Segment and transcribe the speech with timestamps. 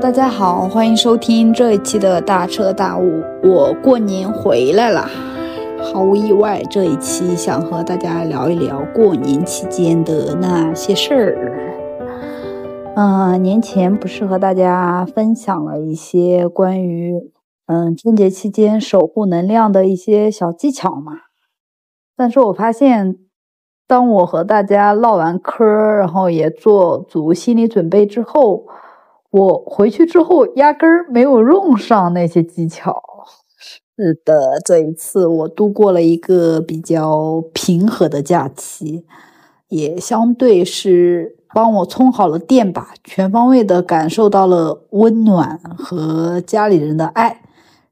[0.00, 3.22] 大家好，欢迎收听这一期的大彻大悟。
[3.42, 5.06] 我过年回来了，
[5.92, 11.36] 毫无意外，这一期想和大家聊一聊过年期间的那些事儿。
[12.96, 17.30] 嗯，年前不是和大家分享了一些关于
[17.66, 21.12] 嗯春节期间守护能量的一些小技巧嘛？
[22.16, 23.16] 但是我发现，
[23.86, 28.64] 当我和大家唠完嗑，然后也做足心理准备之后。
[29.30, 33.02] 我回去之后压根儿没有用上那些技巧。
[33.56, 39.04] 是的，这一次我度过了一个比较平和的假期，
[39.68, 47.42] 也相对是帮我充好了电吧，全方位的感受到了温暖和家里人的爱，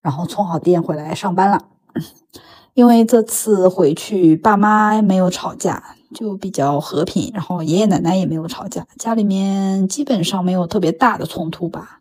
[0.01, 1.66] 然后充好电回来上班了。
[2.74, 5.98] 因为这次回去，爸妈没有吵架。
[6.15, 12.01] 就比较和平，然后爷爷奶奶也没有吵架，家里面基本上没有特别大的冲突吧。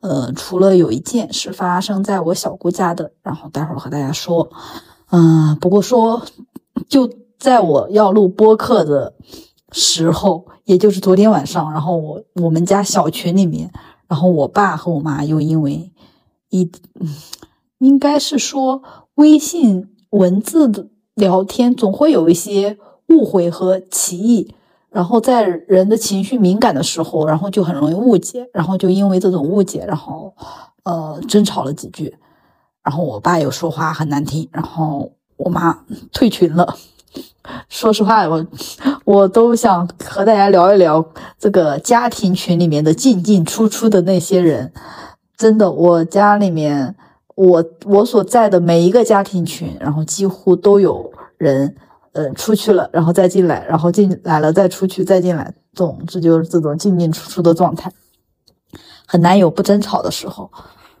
[0.00, 4.50] 呃，除了有一件是发生在我小姑家的，然后待会儿和大家说。
[5.10, 6.24] 嗯，不过说
[6.88, 9.14] 就在我要录播客的
[9.72, 13.70] 时候，也就是昨天晚上，然后我我们家小群里面，
[14.08, 15.92] 然后我爸和我妈又因为
[16.50, 16.70] 一，
[17.78, 18.82] 应该是说
[19.16, 22.78] 微信文字的聊天总会有一些。
[23.12, 24.54] 误会和歧义，
[24.90, 30.34] 然后在人的情绪敏感的时候，然后就很容易误解，然后就因为这种误解，然后
[30.84, 32.16] 呃争吵了几句，
[32.82, 36.76] 然后我爸又说话很难听，然后我妈退群了。
[37.68, 38.46] 说实话，我
[39.04, 41.04] 我都想和大家聊一聊
[41.38, 44.72] 这个家庭群里面的进进出出的那些人。
[45.36, 46.94] 真的，我家里面
[47.34, 51.76] 我我所在的每一个家庭群，然后几乎都有人。
[52.12, 57.90] 呃，出去了，然后再进来，然后进来了再出去，再进来，总之就是这种进进出出的状态，
[59.06, 60.50] 很难有不争吵的时候。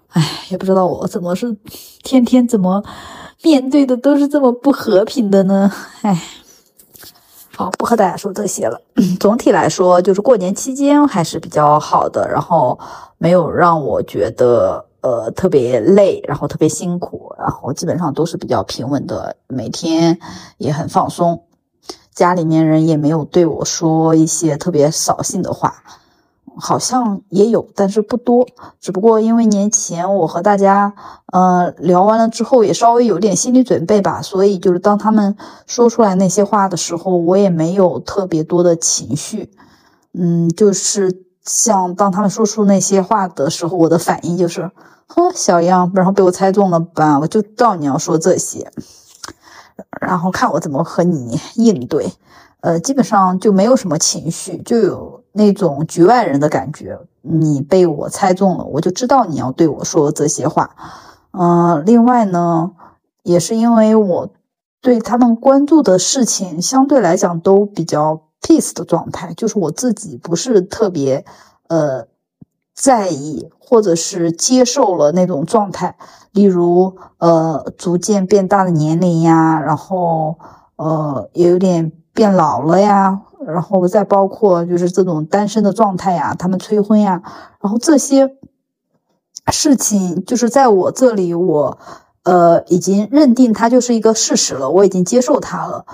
[0.08, 1.56] 唉，也不知道我怎么是
[2.02, 2.82] 天天怎么
[3.42, 5.70] 面对的都是这么不和平的呢？
[6.02, 6.22] 唉，
[7.56, 8.80] 好，不和大家说这些了。
[9.20, 12.78] 总体来说，就是过年期间还是比较好的，然后
[13.18, 14.86] 没有让我觉得。
[15.02, 20.18] 呃，特别累，然后特别辛苦，然后基本上都是比较平稳的，每天
[20.58, 21.42] 也很放松。
[22.14, 25.82] 家里面人也没有对我说一些特别扫兴的话，
[26.56, 28.46] 好像也有，但是不多。
[28.80, 30.94] 只不过因为年前我和大家
[31.32, 35.36] 呃聊完了之后，也稍微有点心理准备吧，所以就是当他们
[35.66, 39.50] 说出来那些话的时候，我也没有特别多的情绪。
[40.12, 44.70] 嗯，就是像当他们说出那些话的时候，我的反应就是。
[45.14, 47.18] 哼，小样，然后被我猜中了吧？
[47.18, 48.72] 我就知道你要说这些，
[50.00, 52.10] 然后看我怎么和你应对。
[52.60, 56.98] 呃，基本上就没有什么情绪，就有那种局外人的感觉。
[57.20, 60.70] 你被我猜中了，我就知道你要对我说这些话。
[61.32, 62.70] 嗯，另外呢，
[63.22, 64.30] 也是因为我
[64.80, 71.24] 对他们关注的事情相对来讲都比较 peace 的状态，就是我自己不是特别
[71.68, 72.06] 呃。
[72.74, 75.94] 在意或者是接受了那种状态，
[76.32, 80.38] 例如呃逐渐变大的年龄呀，然后
[80.76, 87.22] 呃也有点变老了呀，然后再包括就是这种单身的状态呀，他们催婚呀，
[87.60, 88.36] 然后这些
[89.52, 91.78] 事情就是在我这里，我
[92.24, 95.84] 呃已经认定它就是一个事实了，我已经接受它了。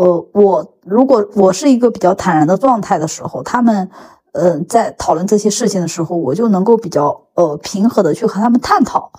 [0.00, 3.90] 呃，我如果我是一个比较坦然的状态的时候，他们。
[4.32, 9.10] 嗯，在讨论这些事情的时候，我就能够比较呃平和的去和他们探讨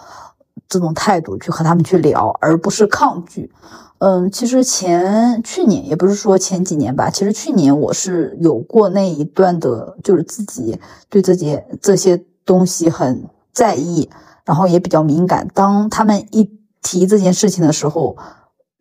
[0.70, 3.52] 这种态度，去和他们去聊，而不是抗拒。
[3.98, 14.10] 嗯，其实前去年也不是说前几年吧，其实去年我是有过那一段的，就是自己对这些这些东西很在意，
[14.46, 15.46] 然后也比较敏感。
[15.54, 16.50] 当他们一
[16.82, 18.16] 提这件事情的时候，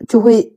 [0.07, 0.57] 就会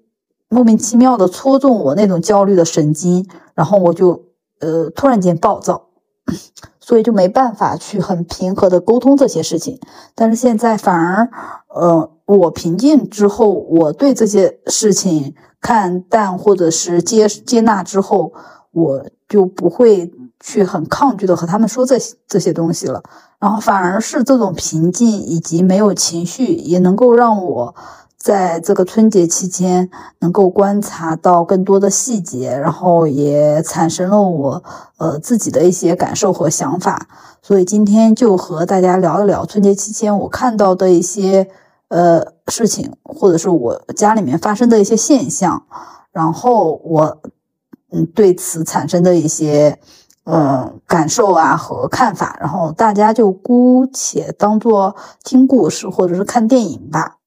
[0.54, 4.26] 莫名其妙的戳中我那种焦虑的神经，然后我就。
[4.60, 5.88] 呃，突然间暴躁，
[6.80, 9.78] 所以就没办法去很平和的沟通这些事情。
[10.16, 11.30] 但是现在反而，
[11.68, 18.32] 呃，我平静之后，我对这些事情看淡或者是接接纳之后，
[18.72, 23.04] 我就不会去很抗拒的和他们说这些这些东西了。
[23.40, 27.76] 然后反而是这种平静以及没有情绪，也能够让我。
[28.24, 34.64] 在这个春节期间，能够观察到更多的细节，然后也产生了我
[34.96, 37.06] 呃自己的一些感受和想法，
[37.42, 41.50] 所以今天就和大家聊一聊春节期间我看到的一些
[41.90, 45.62] 呃事情，或者是我家里面发生的一些现象，
[46.14, 47.18] 然后我
[47.92, 49.78] 嗯对此产生的一些
[50.24, 57.18] 呃感受啊和看法，然后大家就姑且当做听故事或者是看电影吧。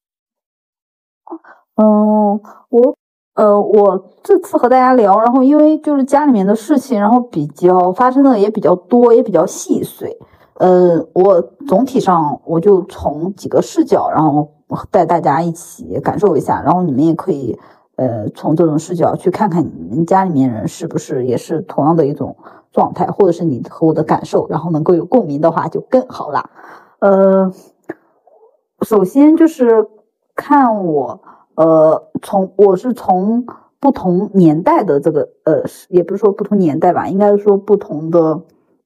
[1.77, 2.41] 嗯，
[2.71, 2.97] 我
[3.35, 10.19] 呃我这次和大家聊，然后因为就是家里面的事情，然后比较发生的也比较多，也比较细碎。
[10.55, 14.49] 呃，我总体上我就从几个视角，然后
[14.91, 17.59] 带大家一起感受一下，然后你们也可以。
[17.99, 22.37] 呃，从这种视角去看看你们家里面人是不是也是同样的一种
[22.71, 26.51] 状态，或者是你和我的感受，然后能够有共鸣的话就更好啦。
[26.99, 27.51] 呃，
[28.83, 29.89] 首先就是
[30.35, 31.23] 看我，
[31.57, 33.47] 呃，从我是从
[33.81, 38.43] 不同年代的这个，呃，也不是说不同年代吧，应该说不同的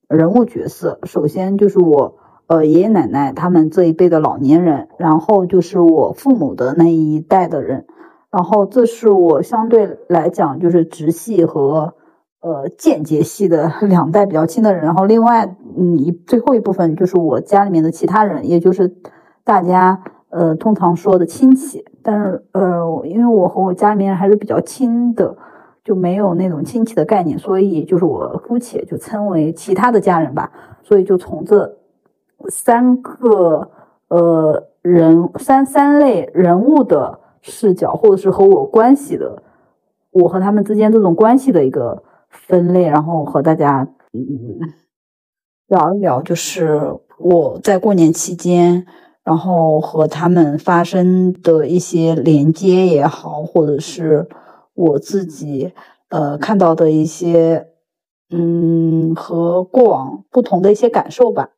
[0.08, 0.98] 人物角色。
[1.04, 7.86] 首先就是我，呃，爷爷奶奶他们这一辈的老年人，然后就是我父母的那一代的人。
[8.30, 11.94] 然后这是我相对来讲就是直系和
[12.40, 18.94] 呃间接系的 两代比较亲的人，然后另外嗯最后一部分就是我家里面的其他人，也就是
[19.42, 25.36] 大家呃通常说的亲戚，但是呃因为我和我家里面还是比较亲的，
[25.84, 30.50] 就没有那种亲戚的概念，所以就是我姑且就称为其他的家人吧，
[30.82, 31.78] 所以就从这
[32.48, 33.70] 三个
[34.08, 37.18] 呃人三三类人物的。
[37.42, 39.42] 视角，或者是和我关系的，
[40.10, 44.20] 我和他们之间这种关系的一个分类，然后和大家嗯
[45.68, 48.84] 聊一聊，就是我在过年期间，
[49.24, 54.28] 然后和他们发生的一些连接也好，或者是
[54.74, 55.72] 我自己
[56.08, 57.68] 呃看到的一些
[58.30, 61.50] 嗯和过往不同的一些感受吧。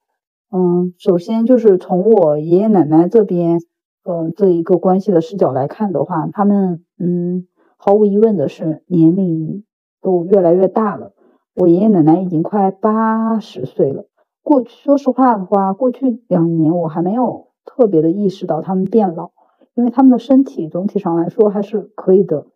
[0.50, 3.60] 嗯，首先就是从我爷爷奶奶这边。
[4.04, 9.62] 呃，这一个关系的视角来看的话，他们嗯，毫无疑问的是年龄
[10.00, 11.12] 都越来越大了。
[11.54, 14.06] 我爷爷奶奶已经快八十岁了。
[14.42, 19.30] 过去说实话的话，过去两年我还没有特别的意识到他们变老，
[19.74, 22.46] 因为他们的身体总体上来说还是可以的。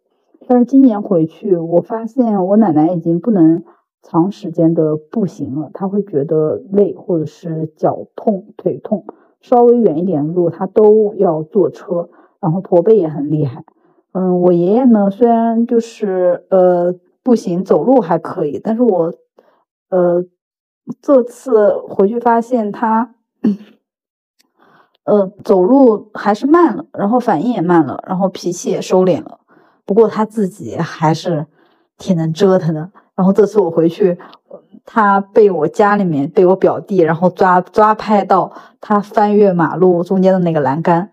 [0.47, 3.64] 但是今年回去，我发现我奶奶已经不能
[4.03, 9.05] 长时间的步行了，她会觉得累，或者是脚痛、腿痛。
[9.43, 12.08] 稍微远一点的路，他都要坐车，
[12.41, 13.64] 然后驼背也很厉害。
[14.12, 19.12] 嗯，我爷爷呢，虽然就是呃步行走路还可以，但是我
[19.91, 20.25] 呃
[21.00, 23.14] 这次回去发现他
[25.06, 29.38] 呃走路还是慢了，然后反应也慢了，然后脾气也收敛了。
[29.85, 31.47] 不过他自己还是
[31.97, 32.91] 挺能折腾的。
[33.14, 34.19] 然后这次我回去。
[34.88, 41.11] 他被我家里面被我表弟，然后抓抓拍到他翻越马路中间的那个栏杆，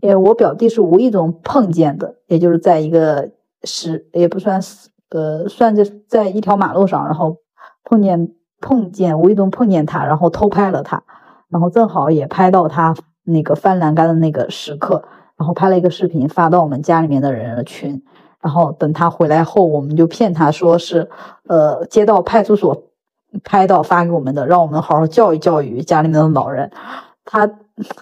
[0.00, 3.32] 因为我表弟是无意中碰见的，也就是在一个
[3.64, 7.38] 是也不算是呃算在在一条马路上，然后
[7.82, 11.02] 碰见碰见无意中碰见他，然后偷拍了他，
[11.48, 12.94] 然后正好也拍到他
[13.26, 15.04] 那个翻栏杆的那个时刻，
[15.36, 18.02] 然后拍了一个视频发到我们家里面的人的群，
[18.40, 21.08] 然后等他回来后，我们就骗他说是
[21.46, 22.84] 呃街道派出所。
[23.44, 26.70] 拍到发给我们的，让我们好好教育教育家里面的老人。
[27.22, 27.50] 他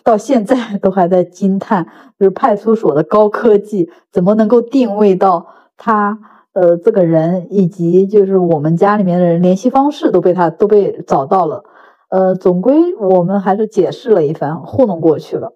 [0.05, 1.85] 到现在 都还在惊叹，
[2.21, 5.45] 就是派出所的高科技怎么能够定位到
[5.77, 6.17] 他
[6.53, 11.65] 呃这个人，以及就是我们家里面的人联系方式都被他都被找到了。
[12.15, 15.53] 呃，总归我们还是解释了一番，糊弄过去了。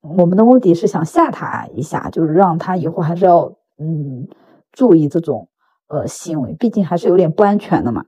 [0.00, 4.26] 我们的目的是想吓他一下，就是让他以后还是要嗯
[4.72, 5.50] 注意这种
[5.88, 8.06] 呃行为，毕竟还是有点不安全的嘛。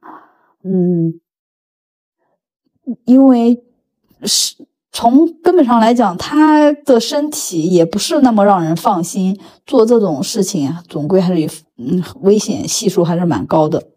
[0.64, 1.20] 嗯，
[3.04, 3.62] 因为
[4.22, 4.56] 是
[4.90, 9.38] 从根本上来讲，他的身体也不是那么让人放心。
[9.66, 13.88] 做这种事情，总归还是嗯危险系数还是蛮高的。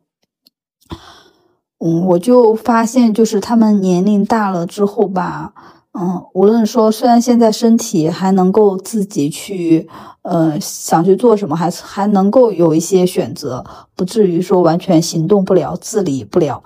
[1.86, 5.54] 嗯，我就发现，就是他们年龄大了之后吧。
[5.92, 9.88] 嗯，无论说，虽然现在身体还能够自己去，
[10.22, 13.63] 呃，想去做什么，还还能够有一些选择，
[13.96, 16.63] 不至于说完全行动不了、自理不了。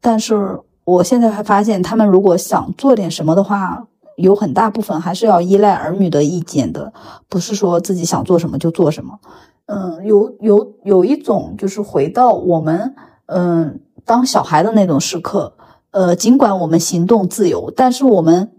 [0.00, 3.86] 但是我现在还发现，他们如果想做点什么的话，
[4.16, 6.92] 有很大部分还是要依赖儿女的意见的，
[7.28, 9.18] 不是说自己想做什么就做什么。
[9.66, 12.94] 嗯，有有有一种就是回到我们
[13.26, 15.54] 嗯当小孩的那种时刻，
[15.90, 18.52] 呃，尽管我们行动自由，但是我们。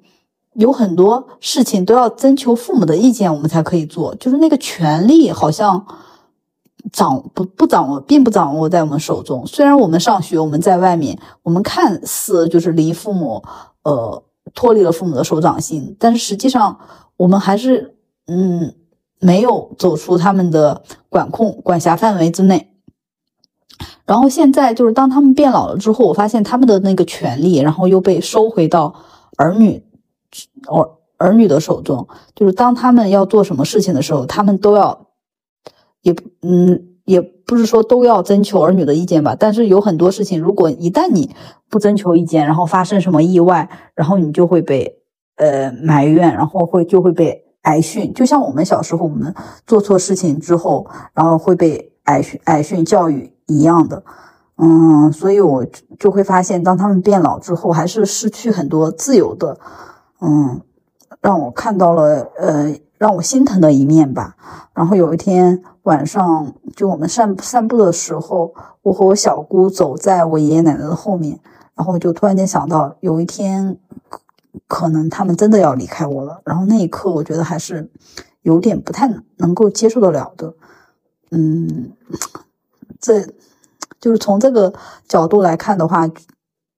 [0.55, 4.13] 有很多事情都要征求父母的意见，我们才可以做。
[4.15, 5.85] 就是那个权利好像
[6.91, 9.47] 掌不不掌握，并不掌握在我们手中。
[9.47, 13.41] 虽然我们上学，我们在外面，我们看似就是离父母，
[13.83, 14.21] 呃，
[14.53, 16.77] 脱离了父母的手掌心，但是实际上
[17.15, 17.95] 我们还是
[18.27, 18.75] 嗯
[19.21, 22.70] 没有走出他们的管控管辖范围之内。
[24.05, 28.93] 然后现在就是当他们变老了之后，我发现他们的那个权利，然后又被收回到
[29.37, 29.83] 儿女
[30.67, 32.07] 儿儿女的手中。
[32.35, 35.07] 就是当他们要做什么事情的时候，他们都要
[36.01, 39.35] 也嗯也不是说都要征求儿女的意见吧。
[39.37, 41.33] 但是有很多事情，如果一旦你
[41.69, 44.99] 不征求意见，然后发生什么意外，然后你就会被
[45.37, 48.13] 呃埋怨，然后会就会被挨训。
[48.13, 49.33] 就像我们小时候，我们
[49.67, 53.31] 做错事情之后，然后会被挨训挨训教育。
[53.51, 54.03] 一样的，
[54.57, 55.65] 嗯，所以我
[55.99, 59.57] 就会发现，当他们变老之后，还是失去很多自由的，
[60.21, 60.61] 嗯，
[61.19, 64.35] 让我看到了，呃，让我心疼的一面吧。
[64.73, 68.53] 然后有一天晚上，就我们散散步的时候，
[68.83, 71.39] 我和我小姑走在我爷爷奶奶的后面，
[71.75, 73.77] 然后就突然间想到，有一天
[74.67, 76.41] 可能他们真的要离开我了。
[76.45, 77.89] 然后那一刻，我觉得还是
[78.43, 80.53] 有点不太能够接受得了的，
[81.31, 81.91] 嗯。
[83.01, 83.21] 这，
[83.99, 84.73] 就是从这个
[85.07, 86.07] 角度来看的话，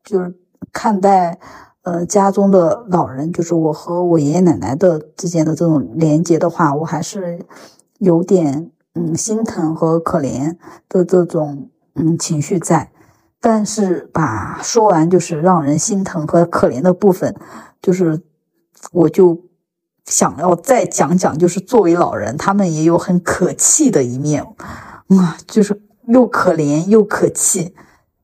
[0.03, 0.33] 就是
[0.71, 1.37] 看待
[1.83, 7.45] 呃家中的老人，就是我和我爷爷奶奶的之间的这种连接的话，我还是
[7.99, 10.57] 有点嗯心疼和可怜
[10.89, 12.89] 的这种嗯情绪在。
[13.41, 17.35] 但是吧，说完就是让人心疼和可怜的部分，
[17.81, 18.21] 就是
[18.93, 19.37] 我就
[20.05, 24.41] 想要再讲讲，就是作为老人，他们也有很可气的一面，
[25.09, 25.82] 啊，就是。
[26.07, 27.73] 又可怜又可气，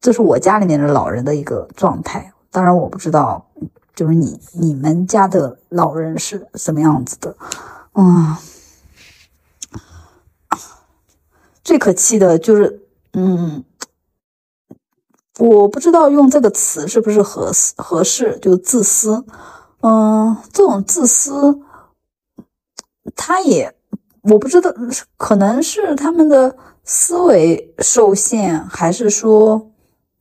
[0.01, 2.33] 这是我家里面的老人的一个状态。
[2.51, 3.47] 当然，我不知道，
[3.95, 7.35] 就是你你们家的老人是什么样子的。
[7.93, 8.35] 嗯，
[11.63, 12.81] 最可气的就是，
[13.13, 13.63] 嗯，
[15.37, 19.23] 我不知道用这个词是不是合适合适，就自私。
[19.81, 21.61] 嗯，这种自私，
[23.15, 23.73] 他也
[24.23, 24.73] 我不知道，
[25.15, 26.57] 可能是他们的。
[26.91, 29.69] 思维受限，还是说，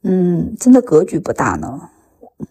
[0.02, 1.80] 嗯，真的格局不大呢？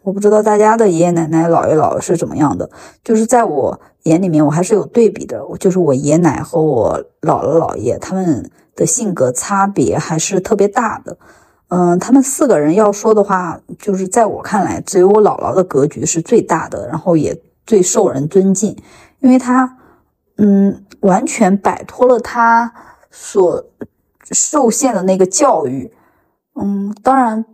[0.01, 2.67] 我不知道大家的爷爷奶奶、姥爷姥姥是怎么样的。
[3.03, 5.39] 就是在我眼里面，我还是有对比的。
[5.59, 11.15] 就是我爷奶和我姥姥姥爷他们的性格差别还是特别大的。
[11.67, 18.75] 嗯，他们四个人要说的话，就是在我看来，只有我姥姥的格局是最大的，然后也最受人尊敬，
[19.19, 19.77] 因为他，
[20.37, 22.73] 嗯，完全摆脱了他
[23.11, 23.63] 所。
[24.31, 25.91] 受限的那个教育，
[26.55, 27.45] 嗯，当然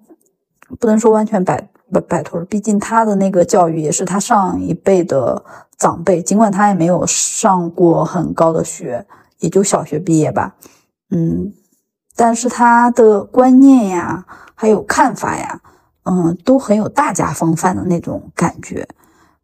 [0.79, 5.43] 不能说完全摆摆摆脱了，毕竟他的那个教育也是他上一辈的
[5.77, 9.05] 长辈，尽管他也没有上过很高的学，
[9.39, 10.55] 也就小学毕业吧，
[11.11, 11.53] 嗯，
[12.15, 14.25] 但是他的观念呀，
[14.55, 15.61] 还有看法呀，
[16.05, 18.87] 嗯，都很有大家风范的那种感觉，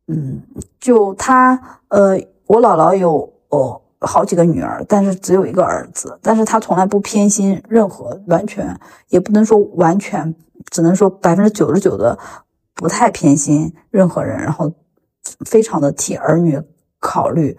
[0.08, 0.42] 嗯，
[0.80, 3.82] 就他，呃，我姥姥有哦。
[4.02, 6.18] 好几个女儿，但是只有一个儿子。
[6.22, 8.80] 但是他从来不偏心任何，完全
[9.10, 10.34] 也不能说完全，
[10.70, 12.18] 只能说百分之九十九的
[12.74, 14.38] 不太偏心任何人。
[14.40, 14.72] 然后
[15.46, 16.62] 非常的替儿女
[17.00, 17.58] 考虑，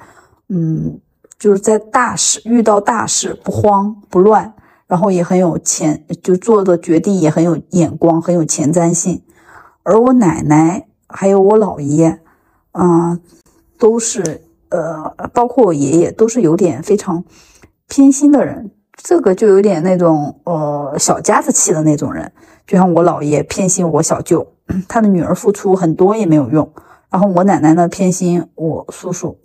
[0.49, 0.99] 嗯，
[1.39, 4.55] 就是在大事遇到大事不慌不乱，
[4.87, 9.23] 然后也很有前，就做的决定也很有眼光，很有前瞻性。
[9.83, 12.21] 而我奶奶还有我姥爷，
[12.73, 13.19] 啊，
[13.79, 14.47] 都是。
[14.71, 17.25] 呃，包括我爷爷都是有点非常
[17.89, 22.33] 偏心的人，这个就有点那种呃小家子气的那种人。
[22.67, 24.47] 就像我姥爷偏心我小舅，
[24.87, 26.73] 他的女儿付出很多也没有用。
[27.11, 29.37] 然后我奶奶呢偏心我叔叔，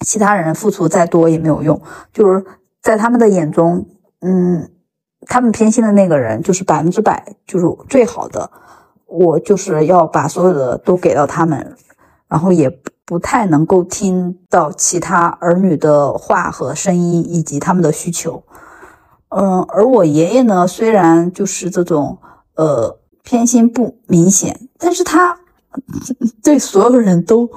[0.00, 1.80] 其他人付出再多也没有用。
[2.12, 2.44] 就是
[2.82, 3.86] 在他们的眼中，
[4.22, 4.68] 嗯，
[5.26, 8.50] 他们偏心的那个人就是百分之百就是最好的。
[9.06, 11.76] 我就是要把所有的都给到他们，
[12.26, 12.80] 然后也。
[13.08, 18.42] 不太能够听到其他儿女的话和声音，以及他们的需求。
[19.30, 22.18] 嗯，而我爷爷呢，虽然就是这种
[22.56, 25.38] 呃偏心不明显，但是他
[26.42, 27.50] 对所有人都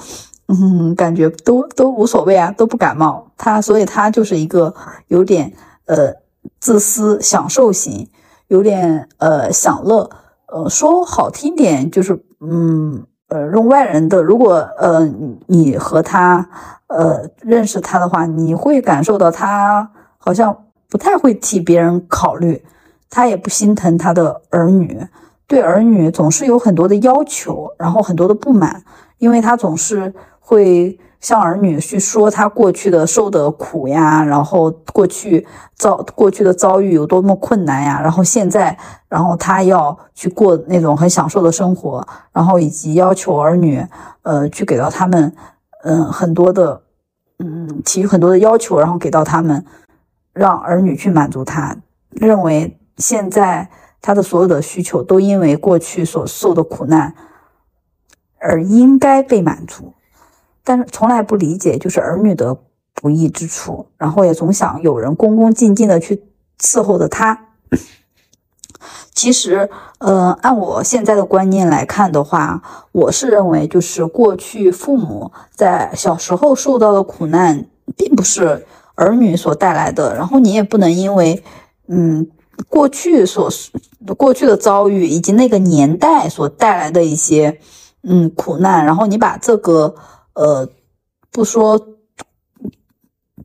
[0.47, 3.29] 嗯感觉都都无所谓啊，都不感冒。
[3.35, 4.73] 他所以他就是一个
[5.09, 5.51] 有点
[5.83, 6.13] 呃
[6.61, 8.09] 自私、享受型，
[8.47, 10.09] 有点呃享乐。
[10.47, 13.05] 呃，说好听点就是嗯。
[13.31, 15.09] 呃，用外人的，如果呃
[15.47, 16.45] 你和他
[16.87, 22.61] 呃认识他的话，你会感受到他好像不太会替别人考虑，
[23.09, 25.07] 他也不心疼他的儿女，
[25.47, 28.83] 对儿女总是有很多的要求，然后很多的不满，
[29.17, 30.99] 因为他总是会。
[31.21, 38.75] 向儿女去说他过去的受的苦呀，然后过去遭过去的遭遇有多么困难呀，然后现在，
[39.07, 43.85] 然后他要去过那种很享受的生活，然后以及要求儿女，
[44.23, 45.31] 呃，去给到他们，
[45.83, 46.81] 嗯，很多的，
[47.37, 49.63] 嗯，提很多的要求，然后给到他们，
[50.33, 51.77] 让儿女去满足他，
[52.09, 53.69] 认为现在
[54.01, 57.13] 他的所有的需求都因为过去所受的苦难
[58.39, 59.93] 而应该被满足，
[60.63, 62.57] 但是从来不理解就是儿女的
[62.93, 66.23] 不易之处，然后也总想有人恭恭敬敬的去
[66.59, 67.47] 伺候着他。
[69.13, 77.65] 其实，呃，按我现在的观念来看的话，我是认为，就是过去父母在小时候受到的苦难，
[77.95, 78.65] 并不是
[78.95, 80.15] 儿女所带来的。
[80.15, 81.43] 然后你也不能因为，
[81.87, 82.25] 嗯，
[82.69, 83.51] 过去所
[84.17, 87.59] 过去的遭遇以及那个年代所带来的一些，
[88.03, 89.93] 嗯，苦难，然后你把这个，
[90.33, 90.69] 呃，
[91.31, 91.87] 不说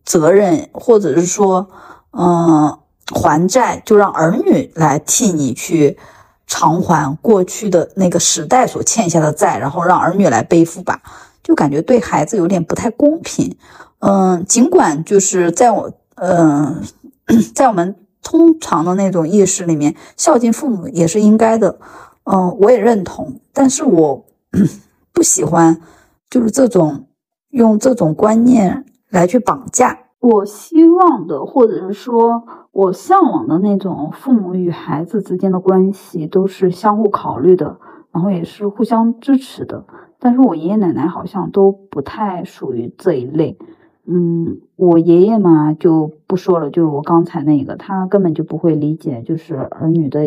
[0.05, 1.69] 责任，或者是说，
[2.13, 2.79] 嗯。
[3.15, 5.97] 还债就让儿女来替你去
[6.45, 11.01] 偿还过去的那个时代所欠下的债，然后让儿女来背负吧，
[11.41, 13.57] 就感觉对孩子有点不太公平。
[14.01, 16.83] 嗯，尽管就是在我嗯，
[17.55, 21.79] 在我们通常的那种意识里面，孝敬父母也是应该的。
[22.25, 24.27] 嗯，我也认同，但是我
[25.15, 25.81] 不喜欢
[26.31, 27.07] 就是这种
[27.51, 29.99] 用这种观念来去绑架。
[30.19, 37.79] 我希望的，或者是说我向往的那种父母与孩子之间的关系，都是相互考虑的，
[38.11, 39.87] 然后也是互相支持的。
[40.19, 43.59] 但是我爷爷奶奶好像都不太属于这一类。
[44.07, 50.25] 嗯，我爷爷嘛就不说了，就是我刚才那个，他根本就不会理解，就是儿女的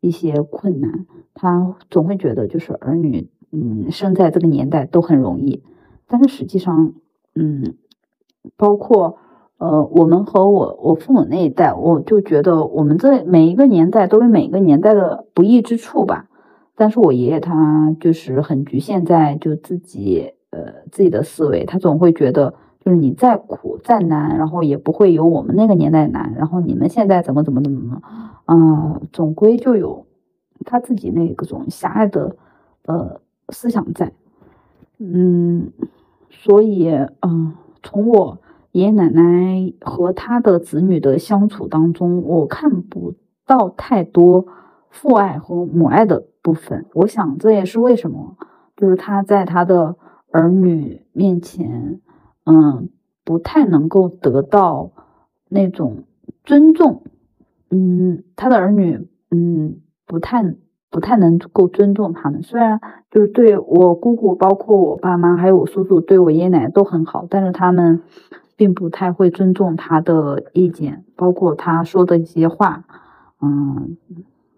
[0.00, 5.62] 一些困难，他总会觉得就是儿女，嗯，生在这个年代都很容易。
[6.06, 6.94] 但是实际上，
[7.34, 7.74] 嗯，
[8.56, 9.18] 包括。
[9.60, 16.30] 呃，我们和我我父母那一代，我就觉得我们这每一个年代都有每一个年代的不易之处吧。
[16.74, 26.32] 但是我爷爷他就是很局限在就自己呃自己的思维，他总会觉得就是你再苦再难，然后也不会有我们那个年代难。
[26.38, 28.02] 然后你们现在怎么怎么怎么怎么，
[28.46, 30.06] 啊，总归就有
[30.64, 32.34] 他自己那个种狭隘的
[32.86, 34.12] 呃思想在。
[34.98, 35.72] 嗯，
[36.30, 36.88] 所以
[37.20, 38.38] 嗯，从我。
[38.72, 44.46] 爷爷奶奶和他的子女的相处当中，我看不到太多
[44.90, 46.86] 父爱和母爱的部分。
[46.94, 48.36] 我想这也是为什么，
[48.76, 49.96] 就是他在他的
[50.30, 52.00] 儿女面前，
[52.44, 52.90] 嗯，
[53.24, 54.92] 不太能够得到
[55.48, 56.04] 那种
[56.44, 57.02] 尊重。
[57.70, 60.44] 嗯，他的儿女，嗯，不太
[60.90, 62.42] 不太能够尊重他们。
[62.42, 68.02] 虽然就是对我姑姑，包括我爸妈，还有我叔叔，对我爷爷奶奶都很好，但是他们。
[68.56, 72.84] 并不太会尊重他的意见，包括他说的一些话，
[73.40, 73.96] 嗯，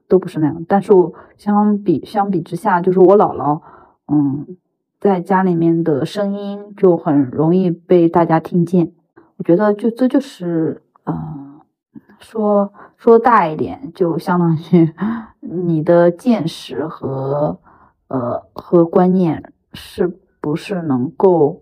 [0.09, 0.65] 都不是那样。
[0.67, 3.61] 但是我相比相比之下，就是我姥姥，
[4.09, 4.57] 嗯，
[4.99, 8.91] 在家里面的声音就很容易被大家听见。
[9.37, 11.42] 我觉得就这就是，嗯，
[12.23, 14.95] 说说大一点，就相当于
[15.41, 17.59] 你的见识和
[18.09, 20.09] 呃和观念是
[20.41, 21.61] 不是能够，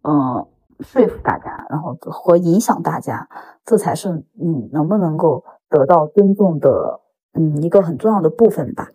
[0.00, 0.48] 呃。
[0.80, 3.26] 说服大家，然后和影响大家，
[3.64, 7.00] 这才是你能不能够得到尊重的，
[7.32, 8.90] 嗯，一个很重要的部分吧。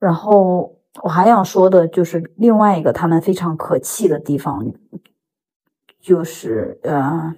[0.00, 4.66] 然后我还想说的就是另外一个他们非常可气的地方，
[6.00, 7.36] 就是呃，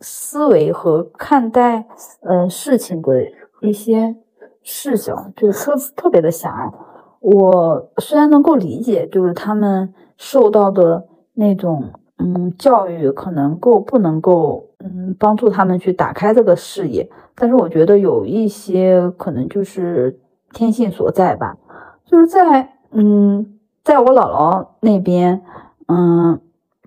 [0.00, 1.86] 思维和看待
[2.20, 3.24] 呃事情的
[3.60, 4.16] 一些
[4.62, 6.72] 视角，就是特特别的狭隘。
[7.20, 11.92] 我虽然能够理解，就是他们受到的那种。
[12.20, 17.08] 嗯，教育可能够不能够，嗯，帮助他们去打开这个视野。
[17.36, 20.18] 但是我觉得有一些可能就是
[20.52, 21.56] 天性所在吧，
[22.04, 25.40] 就是在，嗯，在我姥姥那边，
[25.86, 26.40] 嗯，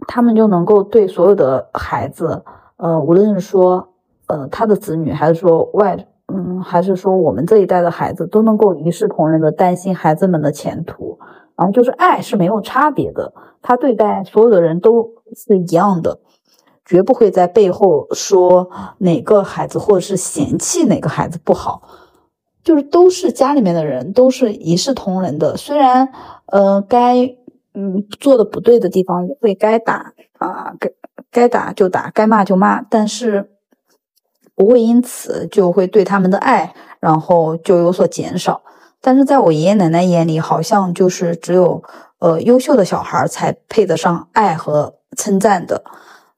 [0.06, 2.44] 他们就能够对所有的孩子，
[2.82, 3.90] 呃，无论是说，
[4.26, 11.20] 呃，他的子女，还是说外，嗯，还是说我们这一代的孩子，都能够一视同仁的担心孩子们的前途。
[11.56, 16.20] 然后就是爱是没有差别的，他对待所有的人都是一样的，
[16.84, 18.68] 绝不会在背后说
[18.98, 21.84] 哪个孩子或者是嫌弃哪个孩子不好，
[22.64, 25.56] 就是都是家里面的人都是一视同仁的。
[25.56, 26.10] 虽然
[26.48, 27.28] 呃该
[27.76, 30.90] 嗯做的不对的地方也会该打啊该
[31.32, 33.50] 该打就打，该骂就骂，但是
[34.54, 38.62] 不会因此就会对他们的爱然后就有所减少。
[39.00, 41.82] 但是在我爷爷奶奶眼里，好像就是只有
[42.20, 45.84] 呃优秀的小孩才配得上爱和称赞的。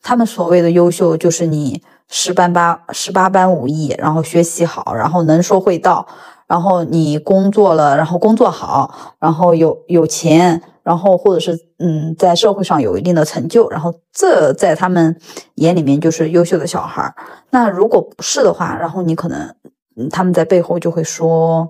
[0.01, 6.07] 他们所谓的优秀，就是你十班八十八般武艺，然后学习好，然后能说会道，
[6.47, 15.19] 然后你工作了，然后工作好，然后有有钱，然后或者是嗯在社会上有一定的成就，然后这在他们
[15.55, 17.15] 眼里面就是优秀的小孩。
[17.49, 19.55] 那如果不是的话，然后你可能。
[19.95, 21.69] 嗯，他们在背后就会说，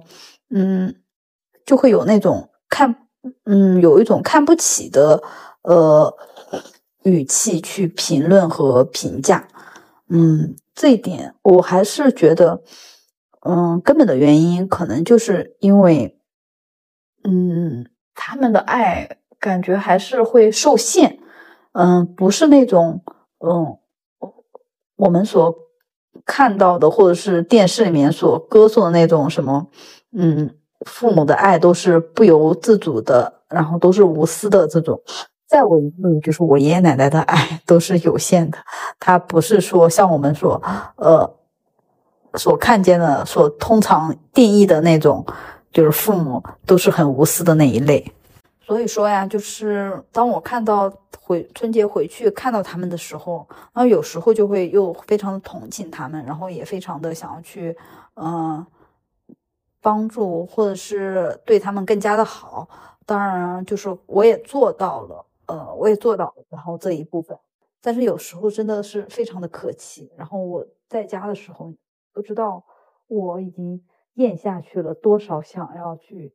[0.50, 0.96] 嗯，
[1.66, 2.96] 就会有那种看，
[3.44, 5.22] 嗯，有一种看不起的
[5.64, 6.16] 呃
[7.04, 9.46] 语气去评论和评价，
[10.08, 12.64] 嗯，这一点我还是觉得，
[13.42, 16.18] 嗯，根本的原因可能就是因为，
[17.26, 21.20] 嗯，他们的爱感觉还是会受限，
[21.74, 23.02] 嗯，不是那种，
[23.40, 23.78] 嗯，
[24.96, 25.64] 我们所。
[26.26, 29.68] 看到的，或者是电视里面所歌颂的那种什么，
[30.16, 35.02] 嗯，父母的爱都是不由自主的，然后都是无私的这种。
[35.48, 38.58] 在我眼里，就是我爷爷奶奶的爱都是有限的，
[39.00, 40.62] 他不是说像我们所
[40.96, 41.30] 呃
[42.36, 45.26] 所看见的、所通常定义的那种，
[45.74, 48.10] 就是父母都是很无私的那一类。
[48.62, 57.76] 所以说呀，就是当我看到回春节回去看到他们的时候，然后有时候就会又非常的同情他们，然后也非常的想要去，
[58.16, 58.66] 嗯，
[59.82, 62.70] 帮助或者是对他们更加的好。
[63.06, 67.38] 当然，就是我也做到了，呃，我也做到了，然后这一部分。
[67.82, 70.10] 但是有时候真的是非常的可气。
[70.16, 71.74] 然后我在家的时候，
[72.14, 72.64] 不知道
[73.08, 73.84] 我已经
[74.16, 76.34] 咽下去了多少想要去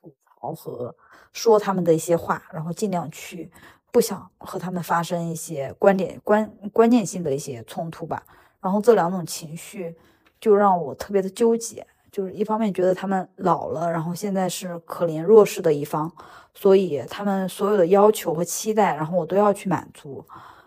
[0.00, 0.94] 吐槽和。
[1.32, 3.50] 说他们的一些话，然后尽量去
[3.90, 8.24] 不想和他们发生一些观点关关键性的一些冲突吧。
[8.60, 9.96] 然后这两种情绪
[10.40, 16.08] 就让我特别的纠结，就是一方面觉得他们老了，然后现在是可怜弱势的一方，
[16.54, 20.24] 所以他们所有的要求和期待，然后我都要去满足。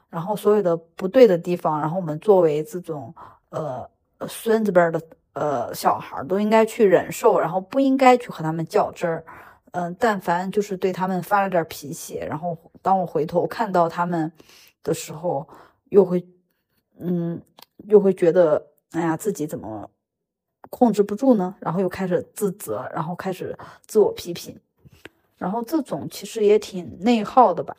[0.09, 3.15] 然后所有的不对的地方，然后我们作为这种
[3.51, 3.89] 呃
[4.27, 5.01] 孙子辈的
[5.37, 9.23] 呃小孩都应该去忍受，然后不应该去和他们较真儿。
[9.71, 14.31] 嗯，但凡就是对他们发了点脾气，然后当我回头看到他们
[14.81, 15.47] 的时候，
[15.89, 16.25] 又会，
[16.99, 17.39] 嗯，
[17.87, 19.87] 又会觉得，哎呀，自己怎么
[20.71, 21.53] 控制不住呢？
[21.59, 24.59] 然后又开始自责，然后开始自我批评，
[25.37, 27.75] 然后这种其实也挺内耗的吧。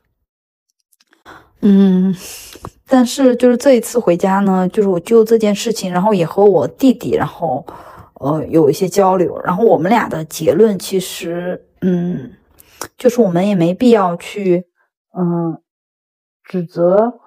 [1.60, 2.14] 嗯，
[2.86, 7.64] 但是就是这一次回家呢，就是我就这件事情，然后也和我弟弟，然后
[8.14, 11.64] 呃有一些交流，然后我们俩的结论其实。
[11.80, 12.32] 嗯，
[12.96, 14.66] 就是我们也没必要去，
[15.16, 15.62] 嗯，
[16.42, 17.20] 指责，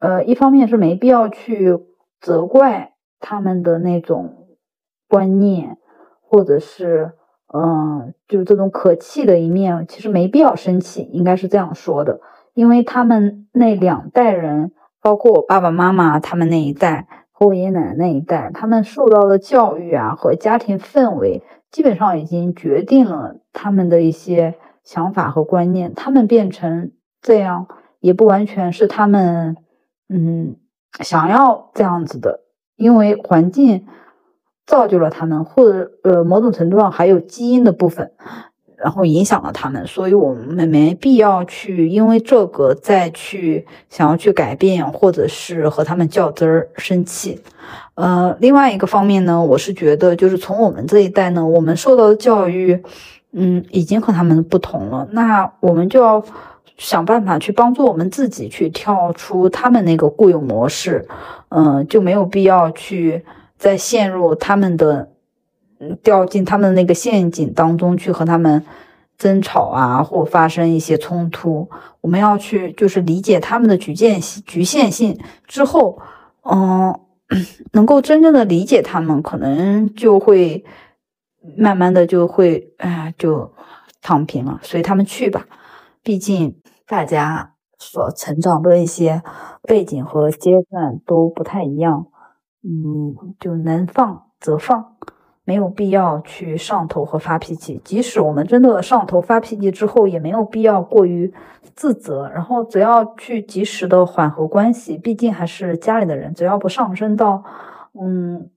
[0.00, 1.78] 呃，一方面是没必要去
[2.20, 4.48] 责怪他们的那种
[5.06, 5.78] 观念，
[6.20, 7.12] 或者是，
[7.54, 12.20] 嗯，就是这种可气的一面，其实没必要生气，应该是这样说的，
[12.54, 21.42] 因为他们那两代人，包括我爸爸妈妈他们那一代和我爷爷奶奶那一代，他们受到的教育啊和家庭氛围。
[21.70, 27.66] 基本上已经决定了他们的一些想法和观念，他们变成这样
[27.98, 29.56] 也不完全是他们
[30.08, 30.54] 嗯
[31.00, 32.44] 想要这样子的，
[32.76, 33.88] 因为环境
[34.64, 38.12] 造就了他们，或者呃某种程度上还有基因的部分。
[38.76, 47.40] 然后影响了他们，所以我们没必要去因为这个再去想要去改变，或者是和他们较真儿、生气。
[47.94, 52.82] 呃，另外一个方面呢，我是觉得，就是从我们这一代呢，我们受到的教育，
[53.32, 55.08] 嗯，已经和他们不同了。
[55.12, 56.22] 那我们就要
[56.76, 61.06] 想办法去帮助我们自己去跳出他们那个固有模式，
[61.48, 63.24] 嗯，就没有必要去
[63.56, 65.08] 再陷入他们的。
[66.02, 68.64] 掉进他们那个陷阱当中去和他们
[69.16, 71.68] 争吵啊，或发生一些冲突，
[72.00, 75.98] 我们要去就是理解他们的局限性、局限性之后，
[76.42, 76.98] 嗯，
[77.72, 80.64] 能够真正的理解他们，可能就会
[81.56, 83.52] 慢慢的就会，哎，就
[84.02, 85.46] 躺平了，随他们去吧。
[86.02, 89.22] 毕竟大家所成长的一些
[89.62, 92.06] 背景和阶段都不太一样，
[92.62, 94.96] 嗯，就能放则放。
[95.44, 101.32] 没有必要去上头和发脾气，即使我们真的上头发脾气之后，也没有必要过于
[101.74, 102.30] 自责。
[102.34, 107.44] 然后只要去及时的缓和关系，毕竟还是家里的人，只要不上升到
[108.00, 108.48] 嗯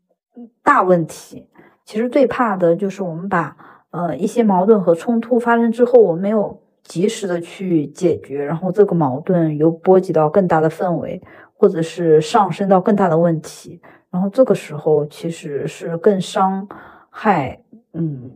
[0.63, 1.49] 大问题。
[1.83, 3.55] 其实最怕的就是我们把
[3.91, 11.21] 呃一些矛盾和冲突发生之后，我们没有及时的去解决，然后这个矛盾又波及到更大的氛围，
[11.53, 13.81] 或者是上升到更大的问题。
[14.09, 16.67] 然后这个时候其实是更伤
[17.09, 17.61] 害
[17.93, 18.31] 嗯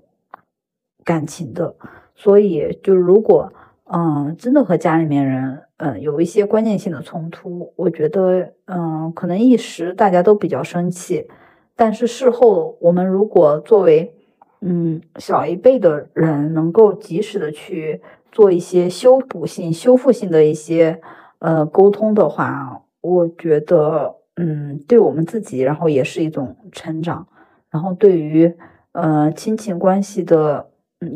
[1.03, 1.75] 感情的，
[2.13, 3.51] 所以就如果
[3.86, 11.27] 嗯真的和家里面人嗯有一些关键性的冲突，我觉得嗯可能一时大家都比较生气，
[11.75, 14.13] 但是事后我们如果作为
[14.60, 21.01] 嗯小一辈的人，能够及时的去做一些修补性、修复性的一些
[21.39, 24.20] 呃沟通的话，我觉得。
[24.43, 27.27] 嗯，对我们自己，然后也是一种成长，
[27.69, 28.51] 然后对于
[28.93, 30.71] 呃亲情关系的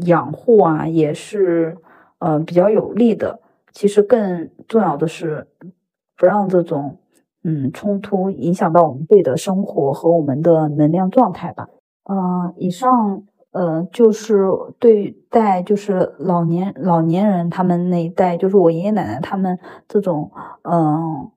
[0.05, 1.75] 养护啊，也是
[2.19, 3.39] 呃比较有利的。
[3.71, 5.47] 其实更重要的是，
[6.15, 6.99] 不让这种
[7.43, 11.67] 嗯冲突影响到我们自己的生活和我们的能量状态吧。
[12.07, 19.57] 嗯，以上呃就是对待就是老年老年人他们那一代，就是我爷爷奶奶他们
[19.88, 21.31] 这种嗯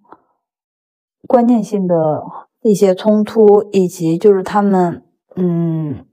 [1.29, 2.25] 观念性的
[2.63, 5.05] 一些冲突，以及就是他们
[5.37, 6.05] 嗯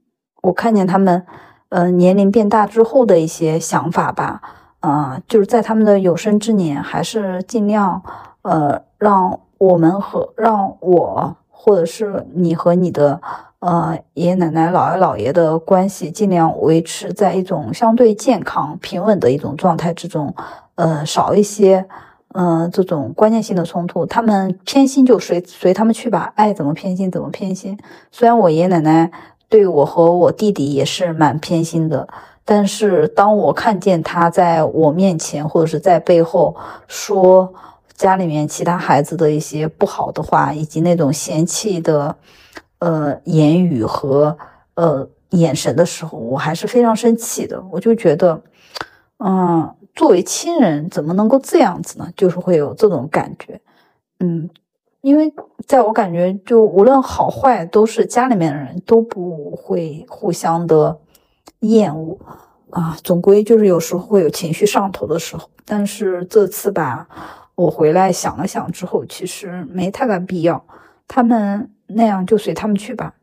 [0.42, 1.26] 我看见他们
[1.70, 4.40] 呃年龄变大之后的一些想法吧。
[4.80, 8.00] 啊，就是在他们的有生之年，还是尽量，
[8.42, 13.20] 呃，让我们和让我，或者是你和你的，
[13.58, 20.32] 呃，爷爷奶奶、姥爷姥爷的关系，尽量维持在一种相对健康、平稳的一种状态之中，
[20.76, 21.88] 呃，少一些，
[22.36, 24.04] 嗯，这种观念性的冲突。
[24.04, 27.78] 他们偏心就随随他们去吧，爱怎么偏心怎么偏心。
[28.12, 29.10] 虽然我爷爷奶奶
[29.48, 32.06] 对我和我弟弟也是蛮偏心的。
[32.48, 36.54] 但是当我看见他在我面前或者是在背后
[36.86, 37.52] 说
[37.96, 42.14] 家里面其他孩子的一些不好的话，以及那种嫌弃的
[42.78, 44.38] 呃言语和
[44.74, 47.60] 呃眼神的时候，我还是非常生气的。
[47.72, 48.40] 我就觉得，
[49.18, 52.08] 嗯，作为亲人怎么能够这样子呢？
[52.16, 53.60] 就是会有这种感觉，
[54.20, 54.48] 嗯，
[55.00, 55.34] 因为
[55.66, 60.98] 在我感觉，就无论好坏，都是家里面的人都不会互相的。
[61.60, 62.18] 厌恶
[62.70, 65.48] 啊，总归就是有时候会有情绪上头的时候。
[65.64, 67.08] 但是这次吧，
[67.54, 70.62] 我回来想了想之后，其实没太大必要。
[71.08, 73.14] 他们那样就随他们去吧，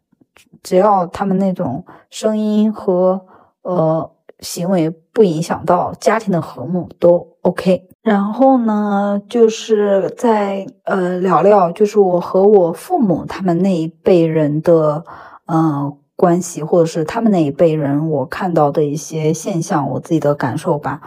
[0.63, 3.23] 只要他们那种声音和
[3.61, 4.11] 呃
[4.43, 7.87] 行为不影响到家庭的和睦，都 OK。
[8.03, 15.03] 然后呢，就是在呃聊聊，就是我和我父母他们那一辈人的
[15.47, 15.97] 嗯。
[16.15, 21.01] 关系，或者是他们那一辈人，我看到的一些现象，我自己的感受吧。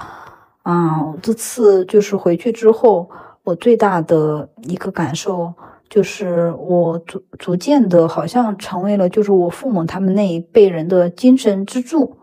[0.63, 3.09] 啊，这次就是回去之后，
[3.45, 5.55] 我最大的一个感受
[5.89, 12.17] 就是，我逐逐渐的，好像成为了就是我父母他们那一辈人的精神支柱。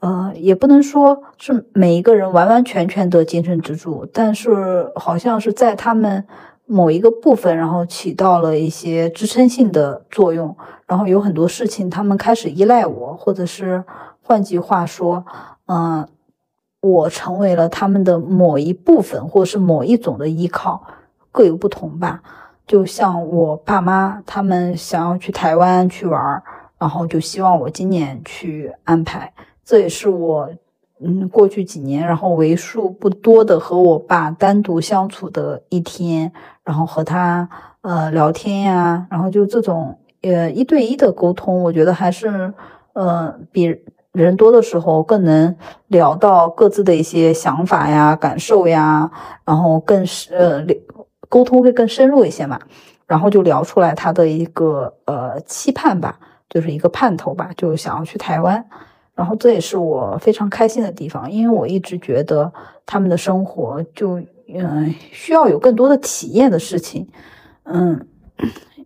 [0.00, 6.26] 呃，也不能说是每一个人完完全全的精神支柱，但是好像是在他们。
[6.68, 10.56] 某一个部分，然后起到了一些支撑性的作用，
[10.88, 13.84] 然后有很多事情他们开始依赖我，或者是
[14.20, 15.24] 换句话说，
[15.66, 16.04] 嗯，
[16.80, 20.82] 我成为了他们的某一部分，或者是某一种的依靠，
[21.30, 22.20] 各有不同吧。
[22.66, 26.42] 就像我爸妈他们想要去台湾去玩，
[26.78, 29.32] 然后就希望我今年去安排，
[29.66, 30.48] 这也是我。
[30.98, 36.32] 嗯，过去几年，然后为数不多的和我爸单独相处的一天，
[36.64, 37.46] 然后和他
[37.82, 42.50] 呃聊天呀，然后就这种呃一对一的沟通，我觉得还是
[42.94, 43.78] 呃比
[44.12, 45.54] 人多的时候更能
[45.88, 49.10] 聊到各自的一些想法呀、感受呀，
[49.44, 50.64] 然后更是呃
[51.28, 52.58] 沟通会更深入一些嘛，
[53.06, 58.64] 然后就聊出来他的一个呃期盼吧，就是一个盼头吧，就想要去台湾。
[59.16, 62.52] 然后这也是我非常开心的地方，因为我一直觉得
[62.84, 67.08] 他们的生活就嗯需要有更多的体验的事情，
[67.62, 68.06] 嗯，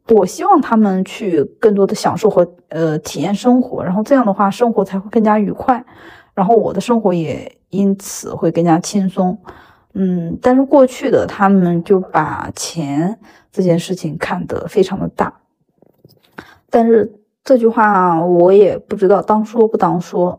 [0.06, 5.84] 我希望他们去更多的享受和呃体验生活，然后这样的话生活才会更加愉快，
[6.32, 9.36] 然后我的生活也因此会更加轻松，
[9.94, 13.18] 嗯，但是过去的他们就把钱
[13.50, 15.40] 这件事情看得非常的大，
[16.70, 17.16] 但是。
[17.44, 20.38] 这句话我也不知道当说不当说。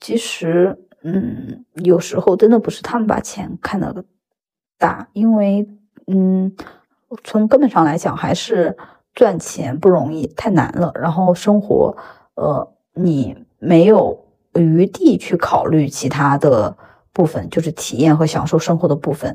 [0.00, 4.04] 其实，嗯，有时候真的不是他们把钱看得
[4.78, 5.66] 大，因为，
[6.06, 6.54] 嗯，
[7.22, 8.76] 从根本上来讲，还是
[9.14, 10.92] 赚钱不容易，太难了。
[10.94, 11.96] 然后生活，
[12.34, 16.76] 呃，你没有余地去考虑其他的
[17.14, 19.34] 部分，就是体验和享受生活的部分。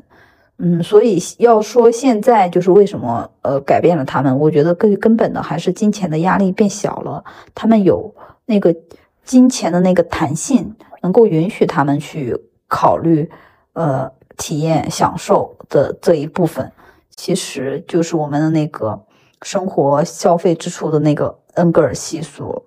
[0.62, 8.76] 嗯，所以要说现在就是为什么呃改变了他们，我觉得更根本的还是金钱的压力变小了，他们有那个
[9.24, 12.36] 金钱的那个弹性，能够允许他们去
[12.68, 13.30] 考虑
[13.72, 16.70] 呃体验享受的这一部分，
[17.16, 19.00] 其实就是我们的那个
[19.40, 22.62] 生活消费支出的那个恩格尔系数，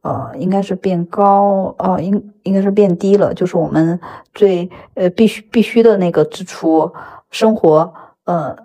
[0.00, 4.00] 呃，应该是变高，呃，应应该是变低了，就是我们
[4.32, 6.90] 最呃必须必须的那个支出。
[7.34, 7.92] 生活，
[8.26, 8.56] 呃，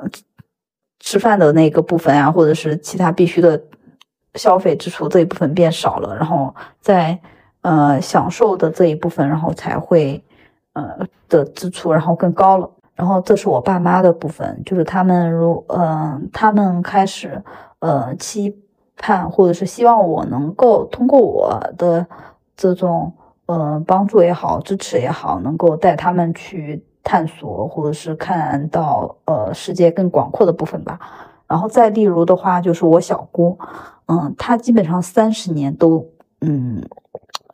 [1.00, 3.60] 吃饭的那个部分啊，或者是其他必须的
[4.36, 7.20] 消费支出这一部分变少了，然后在
[7.62, 10.24] 呃享受的这一部分，然后才会
[10.74, 12.70] 呃的支出，然后更高了。
[12.94, 17.42] 然后这是我爸妈的部分，就是他们如嗯，他们开始
[17.80, 18.56] 呃期
[18.98, 22.06] 盼，或者是希望我能够通过我的
[22.56, 23.12] 这种
[23.48, 31.00] 呃帮助也好、支持也好，能够带他们去探索，或者是看到呃世界更广阔的部分吧。
[31.48, 33.58] 然后再例如的话，就是我小姑，
[34.06, 36.06] 嗯，她基本上三十年都
[36.42, 36.84] 嗯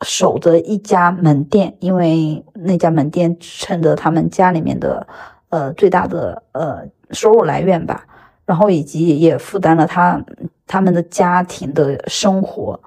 [0.02, 5.08] 守着一家门店，因为那家门店支撑着他们家里面的
[5.48, 8.06] 呃最大的呃收入来源吧。
[8.46, 10.22] 然后以及也负担了他
[10.68, 12.78] 他们的家庭的生活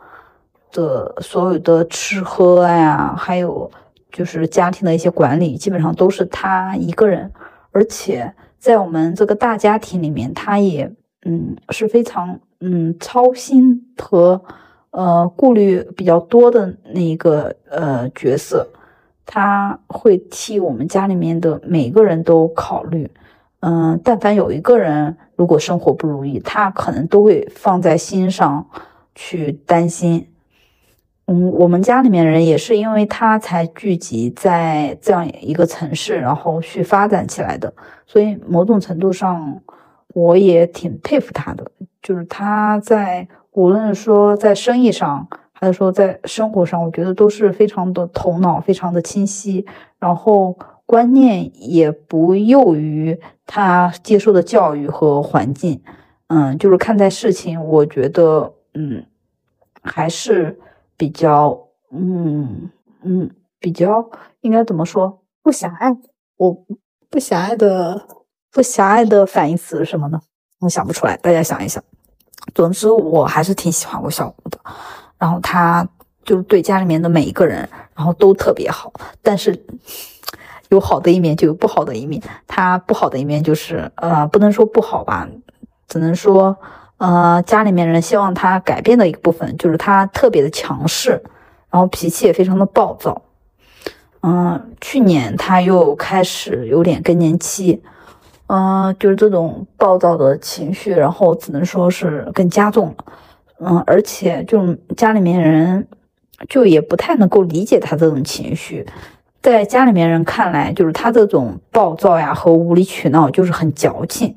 [0.70, 3.70] 的所有的吃喝呀，还有
[4.10, 7.30] 就是家庭的一些管理，基本上都是他一个人。
[7.70, 10.92] 而且在我们这个大家庭里面，他也
[11.24, 14.42] 嗯是非常嗯操心和
[14.90, 18.66] 呃顾虑比较多的那一个呃角色，
[19.26, 23.10] 他会替我们家里面的每个人都考虑。
[23.60, 28.66] 嗯，但凡有一个人如果生活不如意，他可能都会放在心上
[29.14, 30.26] 去担心。
[31.28, 37.72] 嗯，我们家里面人也是因为他才聚集在这样一个城市，然后去发展起来的。
[38.06, 39.60] 所以某种程度上，
[40.14, 41.70] 我也挺佩服他的，
[42.02, 49.66] 就是他在无论说在生意上，还是说在生活上，我觉得都是非常的头脑非常的清晰，
[49.98, 50.58] 然后。
[50.88, 55.82] 观念也不囿于他接受的教育和环境，
[56.28, 59.04] 嗯，就是看待事情，我觉得，嗯，
[59.82, 60.58] 还是
[60.98, 61.58] 比较，
[61.90, 62.70] 嗯
[63.02, 64.10] 嗯，比较
[64.42, 65.22] 应该怎么说？
[65.42, 65.96] 不狭隘，
[66.36, 66.66] 我
[67.08, 68.06] 不狭隘的，
[68.52, 70.20] 不狭隘的反义词是什么呢？
[70.58, 71.82] 我想不出来，大家想一想。
[72.54, 74.58] 总之，我还是挺喜欢我小姑的，
[75.16, 75.88] 然后她
[76.24, 79.64] 就对家里面的每一个人，然后都特别好，但是。
[80.70, 82.22] 有好的一面，就有不好的一面。
[82.46, 85.26] 他不好的一面就是，呃，不能说不好吧，
[85.86, 86.54] 只能说，
[86.98, 91.22] 呃，家里面人希望他改变的一个部分就是他特别的强势，
[91.70, 93.22] 然后脾气也非常的暴躁。
[94.20, 97.80] 嗯，去年他又开始有点更年期，
[98.48, 103.04] 嗯，就是这种暴躁的情绪，然后只能说是更加重了。
[103.60, 105.86] 嗯，而且就家里面人
[106.48, 108.84] 就也不太能够理解他这种情绪。
[109.40, 114.36] 在家里面人看来，就是他这种暴躁呀和无理取闹，就是很矫情，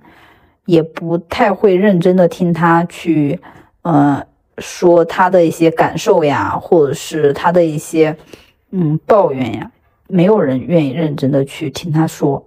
[0.65, 3.39] 也不太会认真的听他去，
[3.81, 4.23] 呃，
[4.59, 8.15] 说他的一些感受呀，或者是他的一些，
[8.71, 9.71] 嗯，抱怨呀，
[10.07, 12.45] 没有人愿意认真的去听他说。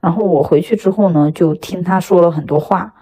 [0.00, 2.92] 然后我回去之后呢，就听他说了很多话，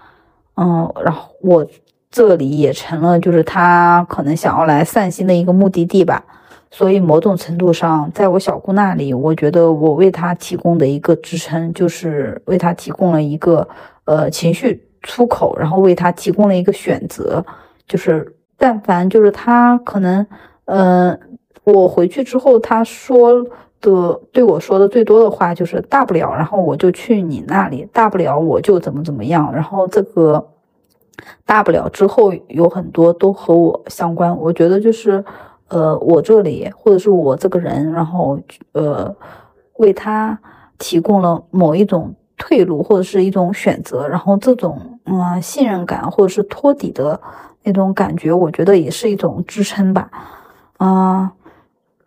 [0.56, 1.66] 嗯，然后我
[2.10, 6.24] 这里也成了就是他可能想要来散心的一个目的地吧。
[6.70, 13.66] 所以某种程度上，在我小姑那里，我觉得我为她提供的一个支撑，就是为她提供了一个
[14.04, 17.42] 呃情绪出口，然后为她提供了一个选择，
[17.86, 20.26] 就是但凡就是她可能，
[20.66, 21.18] 嗯，
[21.64, 23.42] 我回去之后，她说
[23.80, 30.46] 的对我说的最多的话就是大不了，然后我就去你那里，大不了我就怎么怎么样，然后这个
[31.46, 35.24] 大不了之后有很多都和我相关，我觉得就是。
[35.68, 38.38] 呃，我这里或者是我这个人，然后
[38.72, 39.14] 呃，
[39.78, 40.38] 为他
[40.78, 47.20] 提供了某一种退路或者是一种选择，然后这种嗯信任感或者是托底的
[47.64, 50.10] 那种感觉，我觉得也是一种支撑吧。
[50.78, 51.28] 嗯，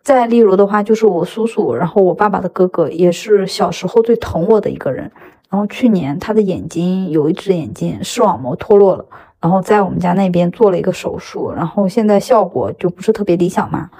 [0.02, 5.10] 再例如的话，就是我叔叔，然后我爸爸的哥哥，也是小时候最疼我的一个人。
[5.50, 9.04] 然后去年他的眼睛有一只眼睛视网膜脱落了。
[9.42, 13.90] 然后在我们家那边做了一个手术，然后现在效果就不是特别理想嘛。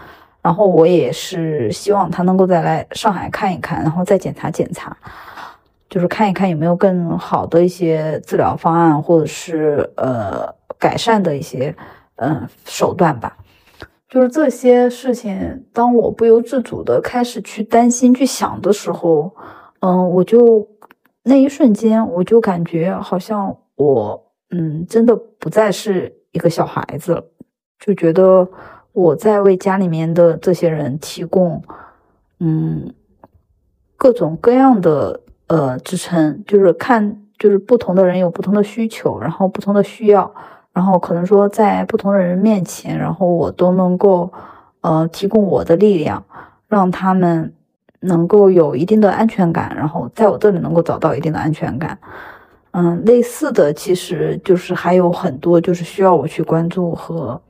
[0.41, 4.97] 然后我也是希望他能够再来上海看一看，然后再检查检查，
[5.91, 11.75] 就是看一看有没有更好的一些治疗方案，或者是呃改善的一些
[12.17, 13.37] 嗯手段吧。
[14.09, 19.35] 就是这些事情，当我不由自主的开始去担心、去想的时候，
[19.81, 20.69] 嗯，我就
[21.25, 24.32] 那一瞬间我就感觉好像我。
[24.55, 27.25] 嗯，真的不再是一个小孩子了，
[27.79, 28.47] 就觉得
[28.93, 31.63] 我在为家里面的这些人提供，
[32.39, 32.93] 嗯，
[33.97, 40.31] 各种各样的呃支撑，就是看，就是不同的人有不同的需求，然后不同的需要，
[40.75, 44.31] 然后可能说在不同的人面前，然后我都能够
[44.83, 46.23] 呃提供我的力量，
[46.69, 47.55] 让他们
[48.01, 51.99] 能够有一定的安全感，然后在我这里能够找到一定的安全感。
[52.73, 57.41] 嗯，类似的其实就是还有很多，就是需要我去关注和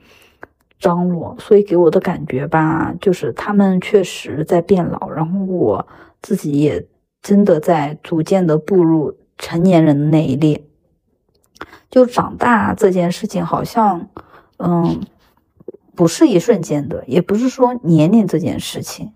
[0.79, 5.87] 张罗，所以给我的感觉吧，就是他们确实在变老，然后我
[6.21, 6.85] 自己也
[7.23, 10.65] 真的在逐渐的步入成年人的那一列。
[11.89, 14.09] 就长大这件事情，好像
[14.57, 15.01] 嗯，
[15.95, 19.13] 不是一瞬间的，也不是说年龄这件事情，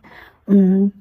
[0.47, 0.93] 嗯，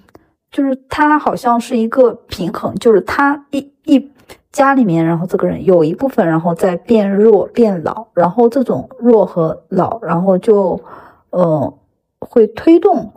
[0.49, 4.11] 就是他好像是一个平衡，就是他一一
[4.55, 10.79] 家里面，然后这个人有一部分，然后在变弱变老，然后这种弱和老，然后就
[11.31, 11.73] 呃
[12.19, 13.11] 会推动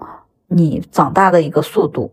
[0.48, 2.10] 你长大的一个速度。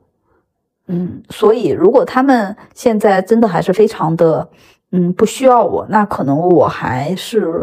[0.86, 4.48] 嗯，所以如果他们现在真的还是非常的，
[4.92, 7.60] 嗯，不需要我，那可能我还是，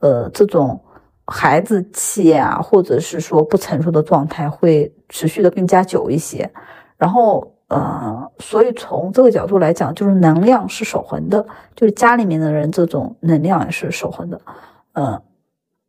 [0.00, 0.80] 呃，这种
[1.26, 6.50] 孩子气啊，或者是说不成熟的状态会持续的更加久一些。
[6.96, 11.44] 然后，呃，所以从这个角度来讲，就是能量是守恒的，
[11.74, 14.40] 就是家里面的人这种能量也是守恒的。
[14.92, 15.20] 嗯，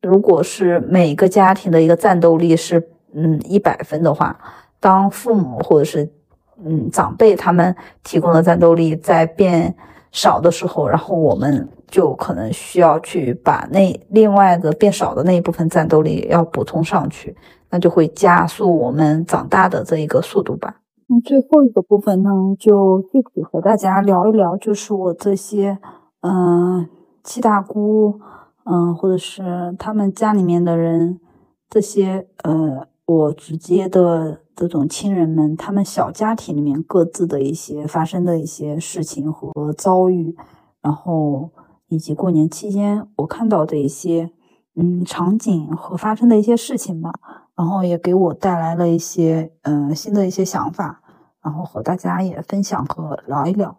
[0.02, 4.40] 如果是每个家庭的一个战斗力是，嗯，一百分的话，
[4.80, 6.10] 当父母或者是
[6.64, 9.76] 嗯，长辈他们提供的战斗力在变
[10.12, 17.36] 少的时候，然后我们就可能需要去把那另外的变少的那一部分战斗力要补充上去，
[17.70, 20.74] 那就会加速我们长大的这一个速度吧。
[21.08, 25.78] 那最后一个部分呢，就具体和大家聊一聊，就是我这些
[26.22, 26.88] 嗯
[27.24, 28.20] 七大姑，
[28.64, 31.20] 嗯，或者是他们家里面的人，
[31.70, 34.42] 这些呃，我直接的。
[34.58, 40.34] 这种亲人们，他们小家庭里面各自的一些发生的一些事情和遭遇，
[40.82, 41.50] 然后
[41.90, 44.32] 以及过年期间我看到的一些
[44.78, 47.12] 嗯场景和发生的一些事情吧，
[47.56, 51.02] 然后也给我带来了一些嗯新的一些想法，
[51.42, 53.78] 然后和大家也分享和聊一聊。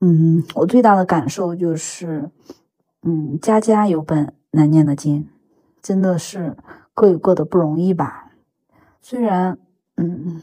[0.00, 2.30] 嗯，我最大的感受就是，
[3.02, 5.28] 嗯，家家有本难念的经，
[5.80, 6.56] 真的是
[6.94, 8.32] 各有各的不容易吧，
[9.00, 9.58] 虽然。
[9.96, 10.42] 嗯，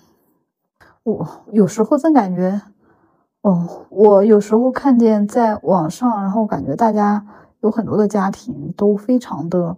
[1.02, 2.62] 我有时候真感觉，
[3.42, 7.26] 哦，我有时候看见在网上，然后感觉大家
[7.62, 9.76] 有很多的家庭都非常的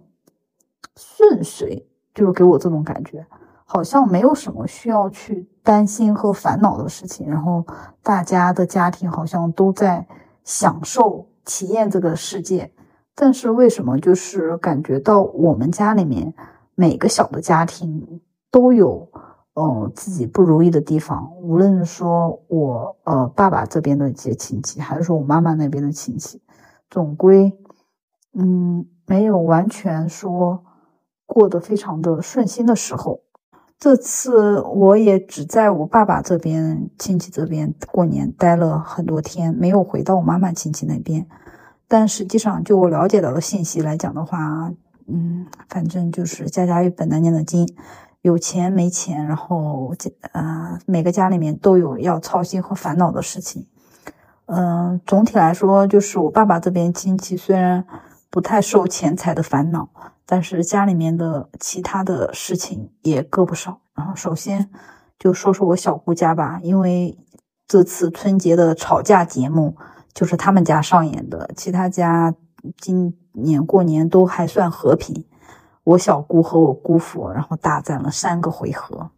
[0.94, 3.26] 顺遂，就是给我这种感觉，
[3.64, 7.64] 好像没有什么需要去担心和烦恼的事情，然后
[8.02, 10.06] 大家的家庭好像都在
[10.44, 12.72] 享受体验这个世界，
[13.14, 16.32] 但是为什么就是感觉到我们家里面
[16.74, 19.08] 每个小的家庭都有。
[19.54, 26.40] 哦，自己不如意的地方，无论是说我呃爸爸这边的一些亲戚，还是说我妈妈那边的亲戚，
[26.88, 27.52] 总归
[28.32, 30.64] 嗯没有完全说
[31.32, 33.20] 过得非常的顺心的时候。
[33.78, 41.26] 这次我也只在我爸爸这边亲戚这边过年待了很多天，没有回到我妈妈亲戚那边。
[41.88, 44.72] 但实际上，就我了解到的信息来讲的话，
[45.08, 47.68] 嗯，反正就是家家有本难念的经。
[48.20, 53.66] 有钱没钱，然后这啊，每个家里面都有要操心和烦恼的事情。
[54.46, 57.84] 嗯，总体来说，就是我爸爸这边亲戚虽然
[58.32, 59.90] 不太受钱财的烦恼，
[60.24, 63.78] 但是家里面的其他的事情也各不少。
[63.94, 64.70] 然后，首先
[65.18, 67.18] 就说说我小姑家吧，因为
[67.68, 69.76] 这次春节的吵架节目
[70.14, 72.34] 就是他们家上演的，其他家
[72.78, 75.26] 今年过年都还算和平。
[75.84, 79.10] 我小姑和我姑父，然后大战了三个回合。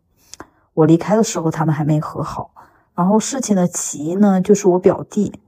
[0.73, 2.51] 我离开的时候，他们还没和好。
[2.97, 5.39] 然后事情的起因呢，就是我表弟，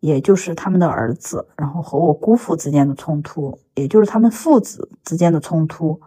[0.00, 6.00] 也就是他们的儿子，然后和我姑父之间的冲突，也就是他们父子之间的冲突。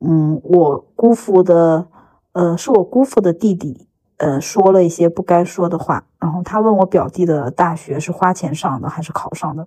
[0.00, 1.86] 嗯，我姑父的，
[2.32, 6.04] 呃，是我姑父的弟弟，呃，说了一些不该说的话。
[6.18, 9.66] 然后他问我表弟的大学是花钱上的还是考上的。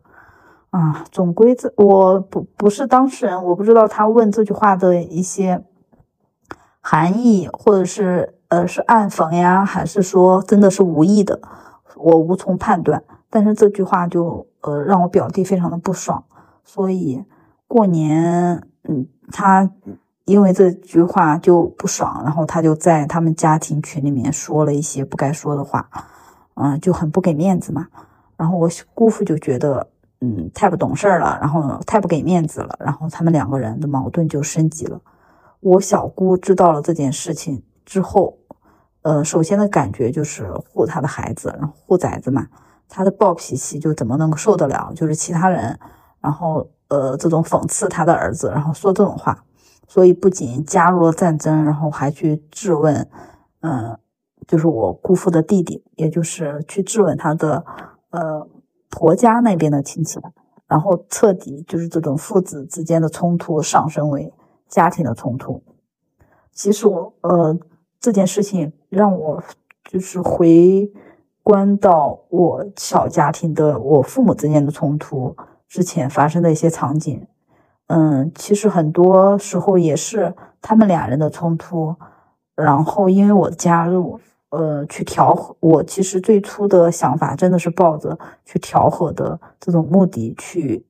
[0.71, 5.63] 啊，总归这我不不是当事人，我不知道他问这句话的一些
[6.81, 11.39] 含义，或者是呃是暗讽呀，还是说真的是无意的，
[11.95, 13.03] 我无从判断。
[13.33, 16.23] 但是这句话就呃让我表弟非常的不爽，
[16.63, 17.23] 所以
[17.67, 19.67] 过年嗯他
[20.25, 25.89] 因为这句话就不爽，然后他就在他们家庭群里面说了一些不该说的话，
[26.53, 27.87] 嗯就很不给面子嘛。
[28.37, 29.87] 然后我姑父就觉得。
[30.25, 34.97] 嗯，太不懂事儿了，然后太不给面子了，然后他们两个人的矛盾就升级了。
[35.59, 38.37] 我小姑知道了这件事情之后，
[39.01, 42.47] 呃，首先的感觉就是护他的孩子，然后护崽子嘛，
[42.87, 44.91] 他的暴脾气就怎么能够受得了？
[44.95, 45.79] 就是其他人，
[46.21, 49.43] 然后呃，这种讽刺他的儿子，然后说这种话，
[49.87, 53.09] 所以不仅加入了战争，然后还去质问，
[53.61, 53.97] 嗯，
[54.47, 57.65] 就是我姑父的弟弟，也就是去质问他的，
[58.09, 58.47] 呃。
[58.95, 60.19] 婆家那边的亲戚，
[60.67, 64.31] 然后彻底就是这种父子之间的冲突上升为
[64.67, 65.63] 家庭的冲突。
[66.51, 67.57] 其实我呃
[67.99, 69.43] 这件事情让我
[69.83, 70.93] 就是回
[71.43, 75.35] 关到我小家庭的我父母之间的冲突
[75.67, 77.27] 之前发生的一些场景，
[77.87, 81.95] 嗯，其实很多时候也是他们俩人的冲突，
[82.55, 84.19] 然后因为我加入，
[84.51, 85.55] 呃，去调和。
[85.59, 90.85] 我其实最初的想法真的是抱着去调和的这种目的去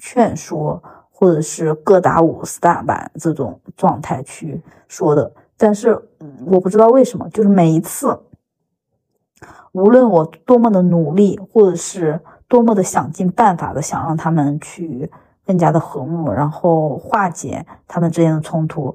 [0.00, 5.30] 劝说，或者是各打五十大板这种状态去说的。
[5.58, 8.18] 但是嗯我不知道为什么，就是每一次，
[9.72, 15.10] 无论我多么的努力，或者是多么的想尽办法的想让他们去
[15.44, 18.94] 更加的和睦，然后化解他们之间的冲突，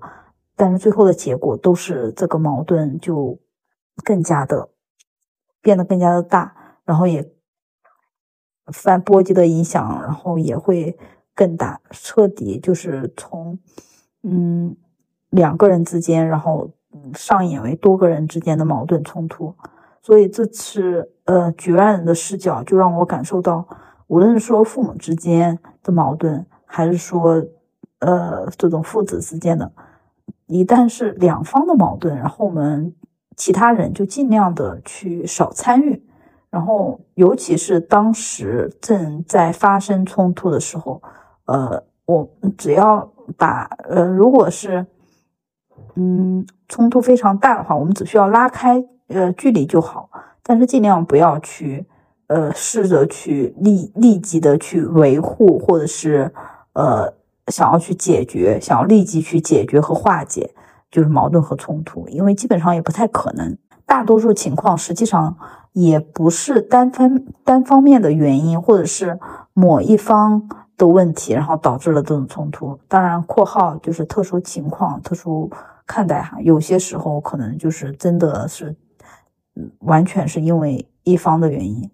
[0.55, 3.37] 但是最后的结果都是这个矛盾就
[4.03, 4.69] 更加的
[5.61, 6.55] 变得更加的大，
[6.85, 7.31] 然后也
[8.67, 10.97] 反波及的影响，然后也会
[11.35, 13.59] 更大，彻底就是从
[14.23, 14.75] 嗯。
[15.29, 16.71] 两个人之间，然后
[17.13, 19.53] 上演为多个人之间的矛盾冲突，
[20.07, 23.67] 所以这次呃局外人的视角就让我感受到，
[24.07, 27.45] 无论是说父母之间的矛盾，还是说
[27.99, 29.69] 呃这种父子之间的，
[30.45, 32.95] 一旦是两方的矛盾，然后我们
[33.35, 36.01] 其他人就尽量的去少参与，
[36.49, 41.01] 然后尤其是当时正在发生冲突的时候，
[41.47, 44.85] 呃，我只要把呃如果是。
[45.99, 50.09] 嗯，冲突非常大的话，我们只需要拉开呃距离就好，
[50.43, 51.85] 但是尽量不要去
[52.27, 56.31] 呃试着去立立即的去维护，或者是
[56.73, 57.13] 呃
[57.47, 60.53] 想要去解决，想要立即去解决和化解
[60.91, 63.57] 就是矛盾和冲突，因为基本上也不太可能。
[63.85, 65.37] 大多数情况实际上
[65.71, 69.17] 也不是单方单方面的原因，或者是
[69.53, 72.77] 某一方的问题，然后导致了这种冲突。
[72.87, 75.49] 当然，括号就是特殊情况，特殊。
[75.89, 78.75] 看待哈，有些时候可能就是真的是，
[79.79, 81.89] 完全是因为一方的原因，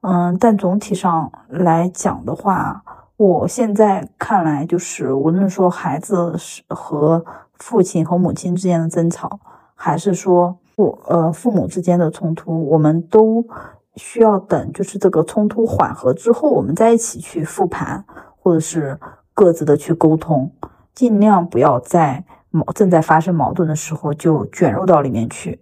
[0.00, 2.82] 嗯，但总体上来讲的话，
[3.16, 7.24] 我现在看来就是，无论说孩子是和
[7.54, 9.40] 父亲和母亲之间的争吵，
[9.74, 13.44] 还是说父呃父母之间的冲突，我们都
[13.96, 18.04] 需要等，就是这个冲突缓和之后，我们在一起去复盘，
[18.40, 18.98] 或者是
[19.34, 20.52] 各自的去沟通，
[20.94, 22.24] 尽量不要在。
[22.50, 25.60] 矛正在发生矛盾的时候，就卷入到里面去。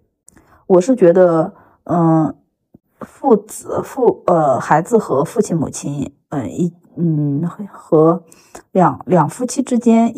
[0.67, 1.53] 我是觉得，
[1.85, 2.35] 嗯，
[3.01, 8.25] 父子父呃孩子和父亲母亲，嗯一嗯和
[8.73, 10.13] 两两夫妻之间，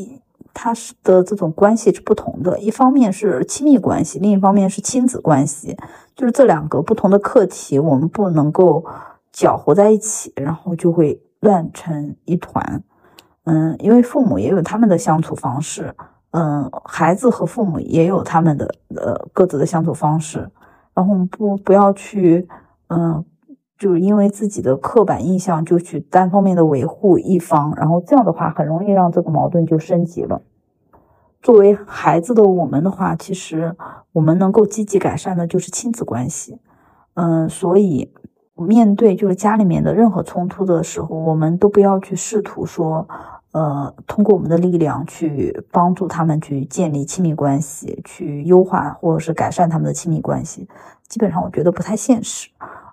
[0.54, 2.58] 他是的这种关系是不同的。
[2.58, 5.76] 一方面是亲密关系，另一方面是亲子关系，
[6.16, 8.84] 就是这两个不同的课题，我们不能够
[9.30, 12.82] 搅和在一起，然后就会乱成一团。
[13.44, 15.94] 嗯，因为父母也有他们的相处方式。
[16.30, 20.50] 嗯，孩子和父母也有他们的呃各自的相处方式，
[20.92, 22.46] 然后不不要去
[22.88, 23.24] 嗯，
[23.78, 30.42] 就是因为自己的刻板印象就去单方面的维护一方，然后这样的话很容易让这个矛盾就升级了。
[31.40, 33.74] 作为孩子的我们的话，其实
[34.12, 36.58] 我们能够积极改善的就是亲子关系，
[37.14, 38.12] 嗯，所以
[38.54, 43.08] 面对就是家里面的任何冲突的时候，我们都不要去试图说。
[43.52, 50.68] 呃，通过我们的力量去帮助他们去建立亲密关系，去优化或者是改善他们的亲密关系，
[51.08, 52.50] 基本上我觉得不太现实。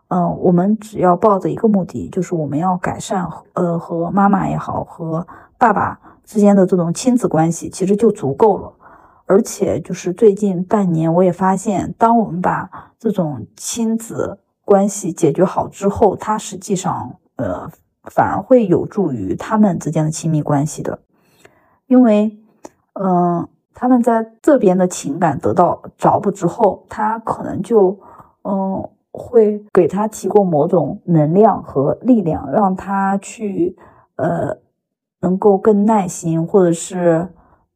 [0.08, 5.28] 嗯，我们只要抱着一个目的，就是我们要改善呃和妈妈也好和
[5.58, 8.72] 爸爸之间的这种亲子关系，其实就足够了。
[9.26, 17.70] 而且就是最近半年，我也发现，当我们把这种亲子关系解决好之后，它实际上呃。
[18.12, 21.00] 反而会有助于他们之间的亲密关系的，
[21.88, 22.38] 因为，
[22.94, 28.00] 嗯，他们在这边的情感得到找补之后，他可能就，
[28.44, 33.78] 嗯，会给他提供某种能量和力量，让他去，
[34.16, 34.58] 呃，
[35.22, 37.30] 能够更耐心，或者是，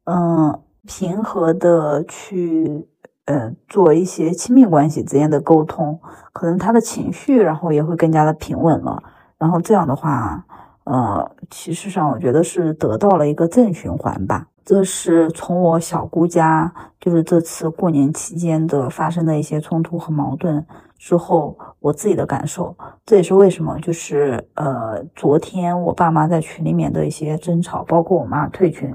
[0.04, 2.86] 嗯，平和的去，
[3.26, 6.00] 呃，做一些亲密关系之间的沟通，
[6.32, 9.02] 可能他的情绪，然后也会更加的平稳了。
[9.40, 10.44] 然后这样的话，
[10.84, 14.46] 呃，其实上我觉得是得到了一个正循环吧。
[14.62, 20.64] 这是从我小姑家，就是这次过年期间的发生的一些冲突和矛盾
[20.98, 22.76] 之后，我自己的感受。
[23.06, 28.94] 这也是为什么，就是呃，昨天我爸妈在群里面的一些争吵，包括我妈退群，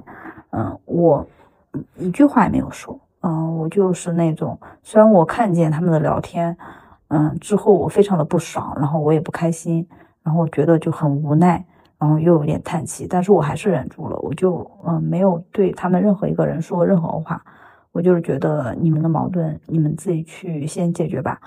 [0.51, 1.25] 嗯，我
[1.97, 6.55] 一句话也没有说，嗯，我就是那种，虽然我看见他们的聊天，
[7.09, 9.85] 嗯，之后我非常的不爽，然后我也不开心。
[10.25, 11.63] 然后我觉得就很无奈，
[11.99, 17.39] 然后又有点叹气，但是我还是忍住了，我就嗯没有对他们任何一个人说任何话，
[17.91, 21.39] 我就是觉得你们的矛盾你们自己去先解决吧。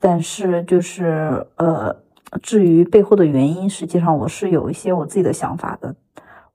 [0.00, 1.94] 但是就是呃，
[2.42, 5.94] 至于背后的原因，实际上我是有一些我自己的想法的。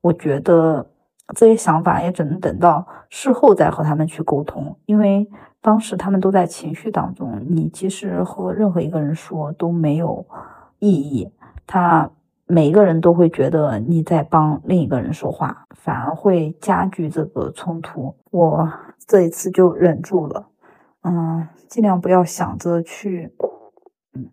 [0.02, 0.86] 我觉得
[1.36, 5.28] 这些想法也只能等到事后再和他们去沟通，因为
[5.62, 10.26] 当时他们都在情绪当中，你其实和任何一个人说都没有
[10.80, 11.32] 意义。
[11.74, 12.12] 他
[12.48, 18.14] 每一个人都会觉得你在帮另一个人说话，反而会加剧这个冲突。
[18.30, 18.70] 我
[19.08, 20.46] 这一次就忍住了，
[21.04, 23.34] 嗯，尽量不要想着去。
[24.14, 24.30] 嗯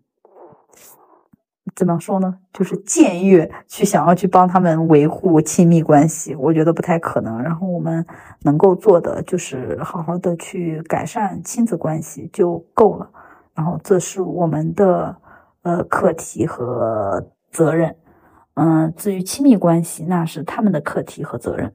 [1.75, 2.35] 怎么说呢？
[2.51, 7.41] 就是僭越去想要去帮他们维护亲密关系，我觉得不太可能。
[7.41, 8.05] 然后我们
[8.41, 13.09] 能够做的就是好好的去改善亲子关系就够了。
[13.53, 15.15] 然后这是我们的
[15.61, 17.95] 呃课题和责任。
[18.53, 21.73] 嗯，至于亲密关系，那是他们的课题和责任。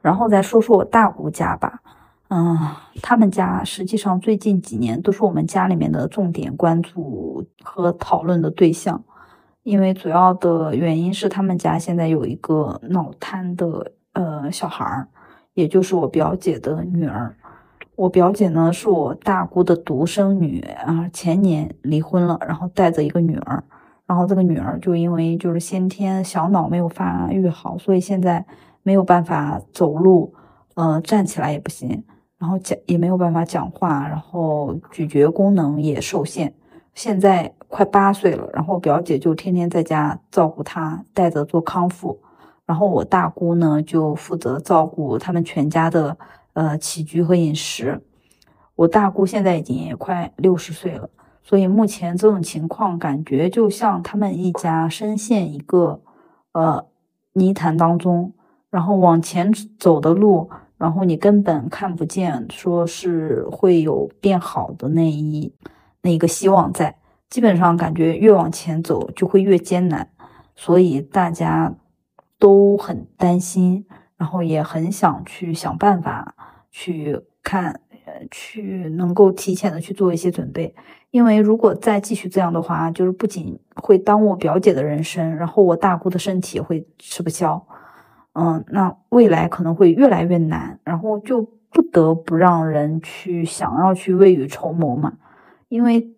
[0.00, 1.80] 然后再说说我大姑家吧。
[2.28, 2.58] 嗯，
[3.02, 9.04] 他们家实际上最近几年都是我们家里面的重点关注和讨论的对象，
[9.62, 15.08] 因为主要的原因是他们家现在有一个脑瘫的呃小孩儿，
[15.54, 17.36] 也就是我表姐的女儿。
[17.96, 23.64] 我表姐呢是我大姑的独生女啊，前年离婚了，然后带着一个女儿，
[24.06, 28.44] 然后这个女儿就因为就是先天小脑没有发育好，所以现在
[28.82, 30.34] 没有办法走路，
[30.74, 32.04] 呃，站起来也不行。
[32.38, 36.52] 然后讲也没有办法讲话，然后咀嚼功能也受限。
[36.92, 42.20] 现在快八岁了，然后表姐就天天在家照顾她，带着做康复。
[42.66, 46.14] 然后我大姑呢就负责照顾他们全家的
[46.56, 48.00] 呃起居和饮食。
[48.74, 51.08] 我大姑现在已经也快六十岁了，
[51.42, 56.00] 所以目前这种情况感觉就像他们一家深陷一个
[56.52, 56.86] 呃
[57.34, 58.32] 泥潭当中，
[58.70, 60.50] 然后往前走的路。
[60.78, 65.50] 然后你根本看不见，说是会有变好的那一
[66.02, 66.98] 那一个希望在，
[67.30, 70.06] 基本上感觉越往前走就会越艰难，
[70.54, 71.74] 所以大家
[72.38, 73.86] 都很担心，
[74.18, 76.34] 然后也很想去想办法
[76.78, 80.74] 去看，呃，去能够提前的去做一些准备，
[81.10, 87.66] 因为如果再继续这样的话，就是不仅会耽误我表姐的人生，然后我大姑的身体会吃不消。
[88.34, 95.14] 嗯，那未来可能会越来越难，然后就不得不让人去想要去未雨绸缪嘛，
[95.70, 96.14] 因为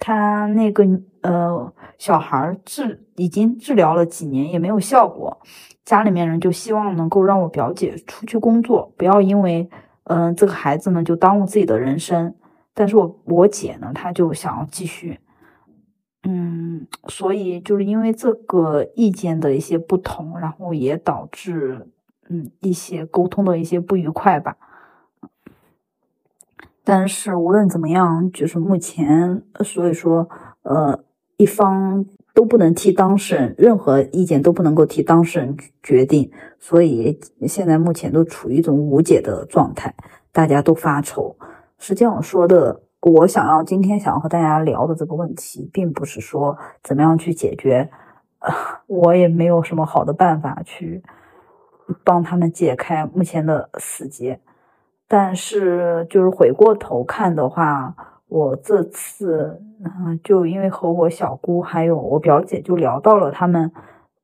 [0.00, 0.84] 他那个
[1.20, 5.40] 呃小孩治已经治疗了几年也没有效果，
[5.84, 9.68] 家里面人就希望能够让我表姐出去工作，不要因为
[10.04, 12.34] 嗯这个孩子呢就耽误自己的人生，
[12.72, 15.18] 但是我我姐呢她就想要继续。
[16.24, 21.88] 嗯，所以就是因为这个意见的一些不同，然后也导致
[22.28, 24.56] 嗯一些沟通的一些不愉快吧。
[26.84, 30.28] 但是无论怎么样，就是目前，所以说
[30.62, 31.02] 呃
[31.36, 32.04] 一方
[32.34, 39.94] 都不能替当事人，任何意见都不能够替当事人决定，所以现在目前都处于一种无解的状态，
[40.32, 41.36] 大家都发愁。
[41.78, 42.82] 实际上说的。
[43.04, 47.90] 我想要今天想要和大家聊的这个问题，并不是说怎么样去解决，
[48.86, 51.02] 我也没有什么好的办法去
[52.04, 54.38] 帮他们解开目前的死结。
[55.08, 57.92] 但是就是回过头看的话，
[58.32, 63.70] 我这次嗯，就因为和我小姑还有我表姐就聊到了他们，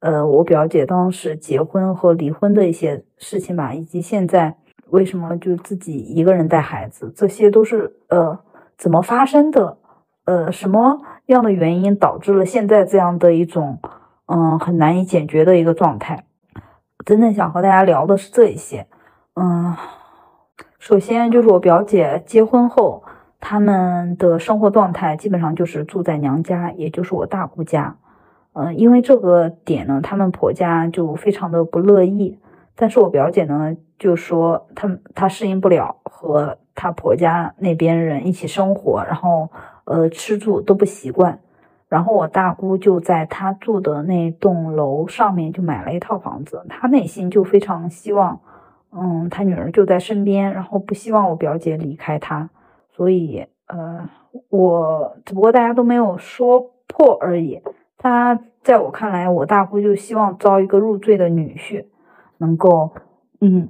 [0.01, 4.57] 呃，我表姐当时结婚和离婚的一些事情吧，以及现在
[4.89, 8.39] 为什么就自己一个人带孩子，这些都是呃。
[8.79, 9.77] 怎么发生的？
[10.25, 13.81] 呃，什么样的原因导致了现在这样的一种，
[14.27, 16.25] 嗯，很难以解决的一个状态？
[17.05, 18.87] 真正想和大家聊的是这一些。
[19.35, 19.75] 嗯，
[20.79, 23.03] 首先就是我表姐结婚后，
[23.41, 27.97] 他们的生活状态基本上就是住在娘家，也就是我大姑家。
[28.53, 32.39] 嗯，因为这个点呢，他们婆家就非常的不乐意。
[32.75, 39.49] 但是我表姐呢，就说她她适应不了和她婆家那边人一起生活，然后
[39.85, 41.39] 呃吃住都不习惯。
[41.89, 48.41] 然后我大姑就在她住的那栋楼上面就买了一套房子，她内心就非常希望，
[48.93, 52.51] 嗯，她女儿就在身边，然后不希望我表姐离开她。
[52.99, 54.11] 所以呃，
[54.49, 57.63] 我只不过大家都没有说破而已。
[57.97, 61.85] 他在我看来，我大姑就希望招一个入赘的女婿。
[62.39, 62.91] 能够，
[63.41, 63.69] 嗯，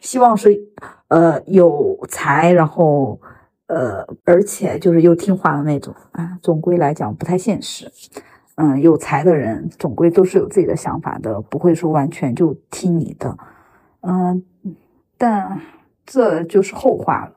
[0.00, 0.60] 希望是，
[1.06, 3.20] 呃，有才，然后，
[3.68, 6.36] 呃，而且就是又听话的那种啊。
[6.42, 7.88] 总归来讲不太现实，
[8.56, 13.36] 嗯，有才的人总归都是有自己的想法的，不会说完全就听你的，
[14.00, 14.42] 嗯，
[15.16, 15.60] 但
[16.04, 17.32] 这就是后话了。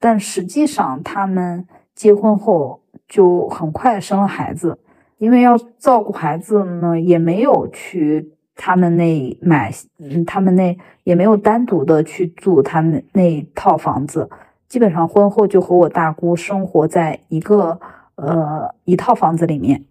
[0.00, 4.78] 但实际上他们结婚后就很快生了孩子，
[5.18, 14.28] 因为要照顾孩子呢，也没有去他们那买，嗯，他们那也没有单独的去住他们那套房子，
[14.68, 17.78] 基本上婚后就和我大姑生活在一个
[18.14, 19.84] 呃一套房子里面。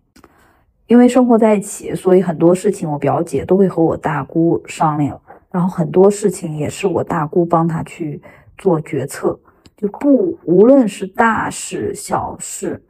[0.87, 8.19] 因为生活在一起，所以很多事情我表姐都会和我大姑商量，然后很多事情也是我大姑帮她去
[8.57, 9.39] 做决策，
[9.79, 12.83] 就不无论是大事小事，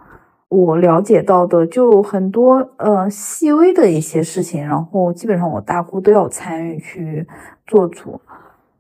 [0.48, 7.28] 我了解到的就很多呃细微的一些事情，然后基本上我大姑都要参与去
[7.68, 8.20] 做主，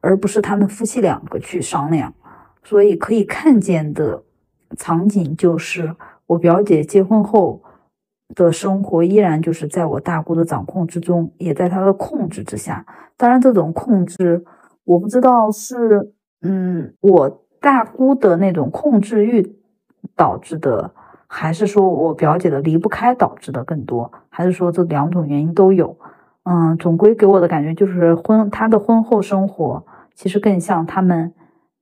[0.01, 2.12] 而不是他们夫妻两个去商量，
[2.64, 4.24] 所以可以看见的
[4.76, 5.95] 场景就是
[6.26, 7.62] 我表姐结婚后。
[8.36, 12.86] 的生活依然就是在我大姑的掌控之中，也在她的控制之下。
[13.18, 14.45] 当然，这种控制
[14.84, 19.55] 我不知道是嗯我大姑的那种控制欲
[20.16, 20.91] 导致的，
[21.28, 25.97] 还是说我表姐的离不开导致的更多，还是说这两种原因都有。
[26.43, 29.86] 嗯，总归给我的感觉就是婚她的婚后生活
[30.16, 31.34] 其实更像他们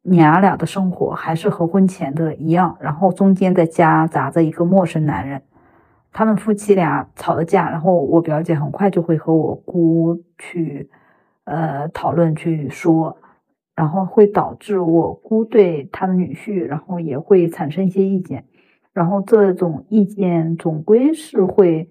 [0.02, 5.42] 娘俩的生活，还是和婚前的一样，然后中间再夹杂着一个陌生男人。
[6.12, 10.90] 他们夫妻俩吵了架，然后我表姐很快就会和我姑去，
[11.44, 13.16] 呃，讨论去说，
[13.78, 18.44] 然后会导致我姑对她的女婿，然后也会产生一些意见，
[18.92, 21.88] 然后这种意见总归是会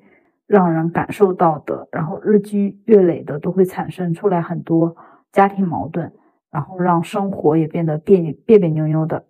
[0.49, 4.97] 让人感受到的，然后日积月累的都会产生出来很多
[5.31, 6.13] 家庭矛盾，
[6.51, 9.25] 然后让生活也变得别别别扭扭的。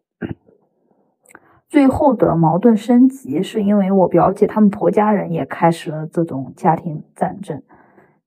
[1.69, 7.63] 最后的矛盾升级，是因为我表姐他们婆家人也开始了这种家庭战争，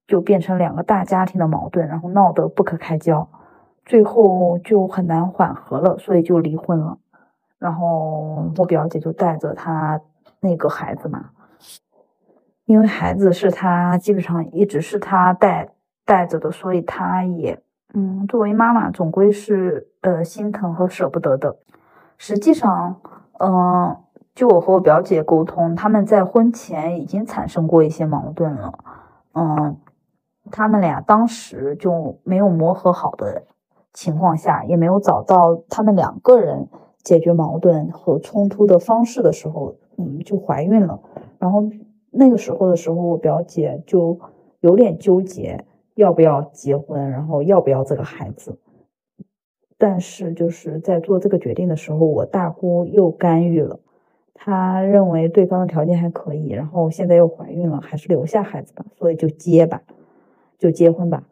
[0.06, 3.28] 就变成两个大家庭的矛盾，然后闹得不可开交，
[3.90, 7.00] 最后就很难缓和了，所以就离婚了。
[7.58, 10.00] 然后我表姐就带着她
[10.40, 11.32] 那个孩子嘛，
[12.66, 15.70] 因为孩子是她基本上一直是她带
[16.06, 17.60] 带着的，所以她也
[17.96, 21.58] 嗯，作为妈妈总归是呃心疼和舍不得的。
[22.18, 22.96] 实际上。
[23.42, 23.96] 嗯，
[24.36, 28.74] 就我和我表姐沟通，他们在婚前已经产生过一些矛盾了。
[29.34, 29.78] 嗯，
[30.52, 33.44] 他们俩当时就没有磨合好的
[33.94, 36.68] 情况下，也没有找到他们两个人
[37.04, 41.00] 解决矛盾和冲突的方式的时候，嗯，就怀孕了。
[41.38, 41.64] 然后
[42.12, 44.20] 那个时候的时候，我表姐就
[44.60, 45.66] 有点纠结，
[45.96, 48.60] 要不要结婚，然后要不要这个孩子。
[49.78, 53.80] 但是就是在做这个决定的时候，我大姑又干预了。
[54.34, 59.82] 她认为对方的条件还可以，然后现在又怀孕了，还是留下孩子吧，所以就结吧，
[60.58, 61.24] 就结婚吧。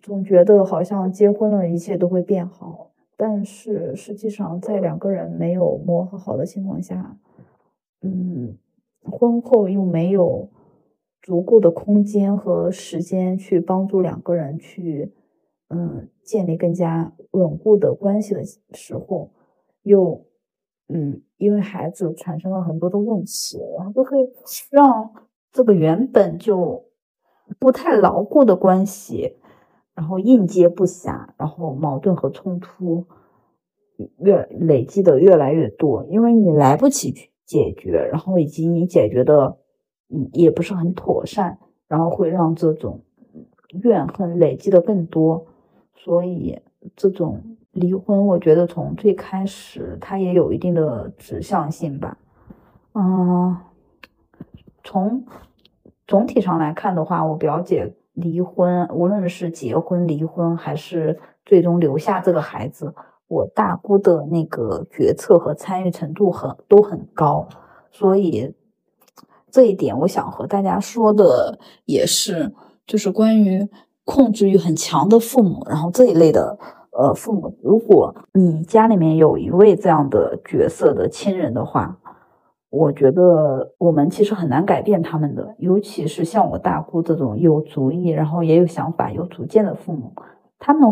[0.00, 2.92] 总觉得好像结婚了，一切都会变好。
[3.16, 7.18] 但是实际上，在两个人没有磨合好的情况下，
[8.00, 8.56] 嗯，
[9.02, 10.48] 婚后又没有
[11.20, 15.12] 足够的空间和时间去帮助两个人去。
[15.74, 19.30] 嗯，建立更加稳固的关系的时候，
[19.84, 20.26] 又
[20.88, 24.18] 嗯，因为孩子产生了很多的问题，然后就会
[24.70, 25.10] 让
[25.50, 26.84] 这个原本就
[27.58, 29.38] 不太牢固的关系，
[29.94, 33.06] 然后应接不暇，然后矛盾和冲突
[34.18, 39.58] 越累积的越来越多，因为你来不及去解决，然后以及你解决的
[40.08, 43.02] 嗯也不是很妥善，然后会让这种
[43.82, 45.46] 怨恨累积的更多。
[45.94, 46.58] 所以，
[46.96, 52.18] 这种离婚，我觉得从最开始它也有一定的指向性吧。
[52.94, 53.56] 嗯，
[54.82, 55.24] 从
[56.08, 62.94] 总体上来看的话，我表姐离婚，无论是结婚、离婚，还是最终留下这个孩子，
[63.28, 67.48] 我大姑的那个决策和参与程度很都很高。
[67.90, 68.54] 所以，
[69.50, 72.52] 这一点我想和大家说的也是，
[72.86, 73.68] 就是关于。
[74.04, 76.58] 控制欲很强的父母，然后这一类的
[76.90, 81.96] 呃父母，如果你家里面有一位这样的角色的亲人的话，
[82.72, 90.10] 我觉得我们其实很难改变他们的，尤其是像我大姑这种有主意，然后也有想法、有主见的父母，
[90.58, 90.90] 他们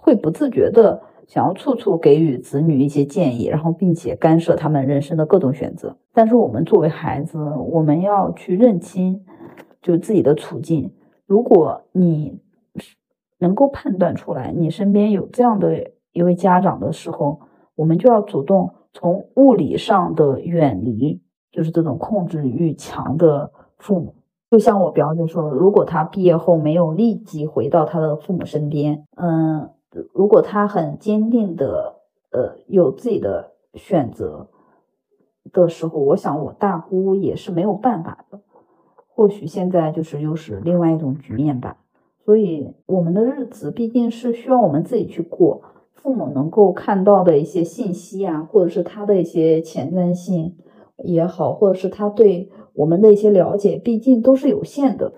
[0.00, 5.96] 会不自觉的想要处处给予子女一些建议，然后并且干涉他们人生的各种选择。
[6.14, 9.24] 但是我们作为孩子，我们要去认清
[9.82, 10.92] 就自己的处境。
[11.26, 12.40] 如果你
[13.38, 17.40] 能够判断出来，你身边有这样的一位家长的时候，
[17.74, 21.20] 我们就要主动从物理上的远离，
[21.50, 24.14] 就是这种控制欲强的父母。
[24.50, 29.70] 就像我表姐说，如果他毕业后没有立即回到他的父母身边，嗯，
[30.12, 31.94] 如果他很坚定的，
[32.30, 34.48] 呃，有自己的选择，
[35.52, 38.40] 的时候，我想我大姑也是没有办法的。
[39.08, 41.78] 或许现在就是又是另外一种局面吧。
[42.24, 45.62] 所以我们的日子毕竟是需要我们自己去过。
[46.02, 50.56] 父母能够看到的一些信息啊，或者是他的一些前瞻性
[51.04, 55.12] 也好，或者是他对我们的一些了解，毕竟都是有限的，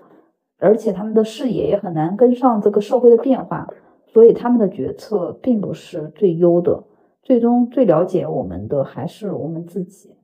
[0.59, 3.67] 而且他们的视野也很难跟上这个社会的变化，
[4.05, 6.83] 所以他们的决策并不是最优的。
[7.23, 10.15] 最终最了解我们的还是我们自己。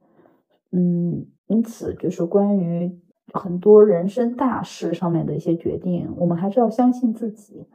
[0.71, 2.95] 嗯，因此就是关于
[3.33, 7.65] 很多人生大事上面的一些决定，我们还是要相信自己。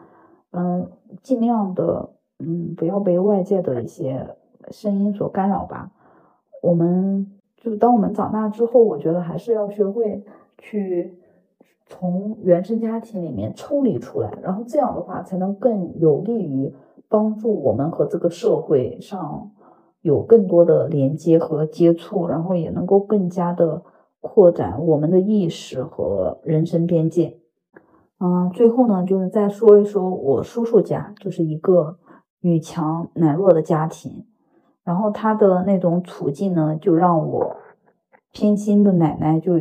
[0.53, 0.89] 嗯，
[1.21, 2.11] 尽量的。
[2.39, 4.37] 嗯，不要被外界的一些
[4.71, 5.91] 声音所干扰吧。
[6.63, 10.23] 我们就当我们长大之后，我觉得还是要学会
[10.59, 11.19] 去
[11.87, 16.75] 从原生家庭里面抽离出来，然后这样的话才能更有利于
[17.09, 19.51] 帮助我们和这个社会上
[20.03, 23.83] 有更多的连接和接触，然后也能够更加的
[24.21, 27.39] 扩展我们的意识和人生边界。
[28.19, 31.97] 嗯，最后呢，就是再说一说我叔叔家，就是一个。
[32.41, 34.25] 女强男弱的家庭，
[34.85, 37.57] 然后他的那种处境呢，就让我
[38.31, 39.59] 偏心的奶奶就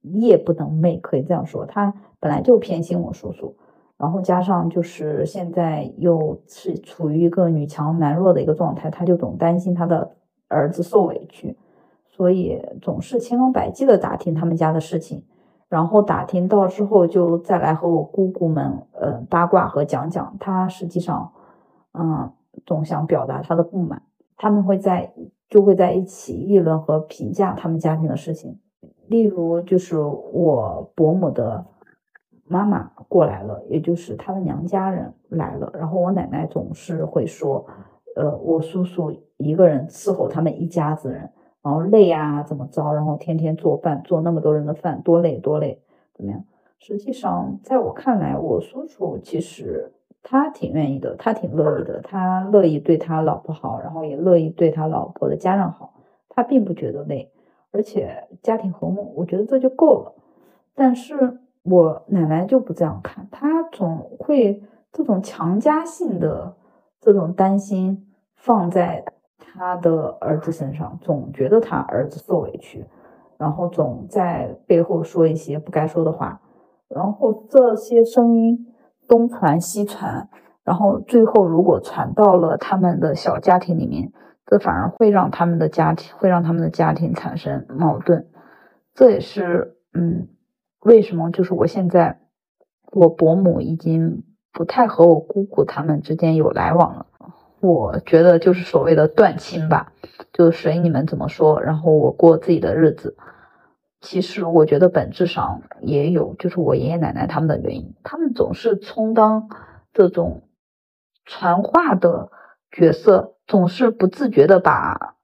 [0.00, 1.66] 夜不能寐，可以这样说。
[1.66, 3.54] 他本来就偏心我叔叔，
[3.98, 10.12] 然后加上就是现在又是处于一个女强男弱的一个状态，他就总担心他的
[10.48, 11.58] 儿子受委屈，
[12.10, 15.22] 所以总是千方百计的打听他们家的事情，
[15.68, 21.30] 然后打听到之后就再来和我姑姑们呃八卦和讲讲，他实际上。
[21.92, 22.32] 嗯，
[22.66, 24.02] 总想表达他的不满，
[24.36, 25.12] 他们会在
[25.48, 28.58] 就会在一起议论和评价他们家庭的事情。
[29.08, 31.66] 例如，就是我伯母的
[32.46, 37.66] 妈妈过来了，也就是他的娘家人来了，然后我奶奶总是会说，
[38.14, 41.28] 呃，我叔叔一个人伺候他们一家子人，
[41.60, 45.82] 然后累啊，怎么着，然后天天做饭，做那么多人的饭，多累多累，
[46.14, 46.44] 怎么样？
[46.78, 49.92] 实际上，在我看来，我叔叔其实。
[50.22, 55.94] 他挺愿意的，他挺乐意的，他乐意对他老婆好，然后也乐意对他老婆的家人好，
[56.28, 57.32] 他并不觉得累，
[57.72, 60.12] 而且家庭和睦，我觉得这就够了。
[60.74, 64.62] 但是我奶奶就不这样看，她总会
[64.92, 66.54] 这种强加性的
[67.00, 68.06] 这种担心
[68.36, 69.04] 放在
[69.38, 72.84] 他的儿子身上，总觉得他儿子受委屈，
[73.38, 76.42] 然后总在背后说一些不该说的话，
[76.88, 78.66] 然后这些声音。
[79.10, 80.28] 东传西传，
[80.62, 84.12] 然后最后如果传到了他们的小家庭里面，
[84.46, 88.28] 这反而会让他们的家庭会让他们的家庭产生矛盾。
[88.94, 90.28] 这也是嗯，
[90.78, 92.20] 为什么就是我现在
[92.92, 97.06] 我伯母已经不太和我姑姑他们之间有来往了。
[97.58, 99.92] 我觉得就是所谓的断亲吧，
[100.32, 103.16] 就随你们怎么说，然后我过自己的日子。
[104.00, 109.50] 其实我觉得本质上也有，就是我爷爷奶奶他们的原因，他们总是充当
[109.92, 110.42] 这种
[111.26, 112.30] 传话的
[112.70, 115.16] 角色，总是不自觉的把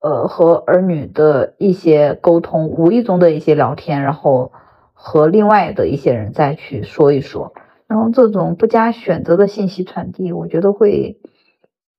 [0.00, 4.50] 呃和儿女的一些沟通，无意中的一些聊天，然后
[4.94, 7.52] 和另外的一些人再去说一说，
[7.86, 11.20] 然后这种不加选择的信息传递，我觉得会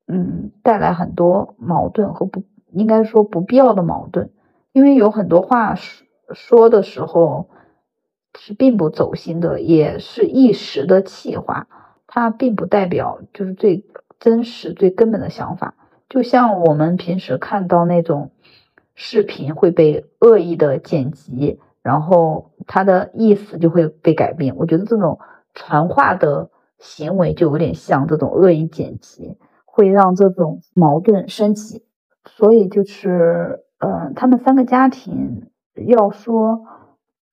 [0.07, 4.31] 嗯带来很多矛盾和不应该说不必要的矛盾，
[4.71, 6.05] 因为有很多话是。
[6.34, 7.49] 说的时候
[8.38, 11.67] 是并不走心的，也是一时的气话，
[12.07, 13.86] 它并不代表就是最
[14.19, 15.75] 真实、最根本的想法。
[16.09, 18.31] 就像我们平时看到那种
[18.95, 24.55] 视频会被恶意的剪辑，然后它的意思就会被改变。
[24.57, 25.19] 我觉得这种
[25.53, 31.84] 传话的行为就有点像这种恶意剪辑，会让这种矛盾升级。
[32.25, 35.49] 所以就是，呃，他们三个家庭。
[35.76, 36.65] 要说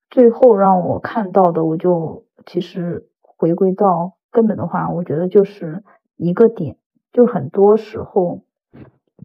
[0.08, 5.84] 最后让我看到的，我就其实回归到根本的话，我觉得就是
[6.16, 6.76] 一个点，
[7.12, 8.40] 就很多时候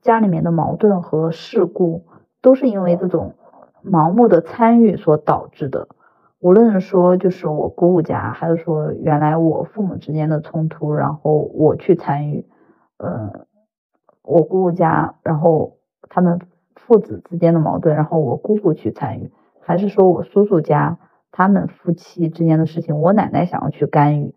[0.02, 2.06] 家里面的矛盾和事故
[2.42, 3.36] 都是因为这种
[3.84, 5.88] 盲目的参与所导致的。
[6.40, 12.46] 无论是说就是我姑姑家，还是说原来我父母之间的冲突，然后我去参与，
[12.98, 13.48] 呃，
[14.22, 15.78] 我姑姑家，然后
[16.10, 16.40] 他们。
[16.86, 19.32] 父子之间的矛盾，然后我姑姑去参与，
[19.62, 21.00] 还是说我叔叔家
[21.32, 24.36] 他们夫妻之间的事情，我奶奶想要去干预，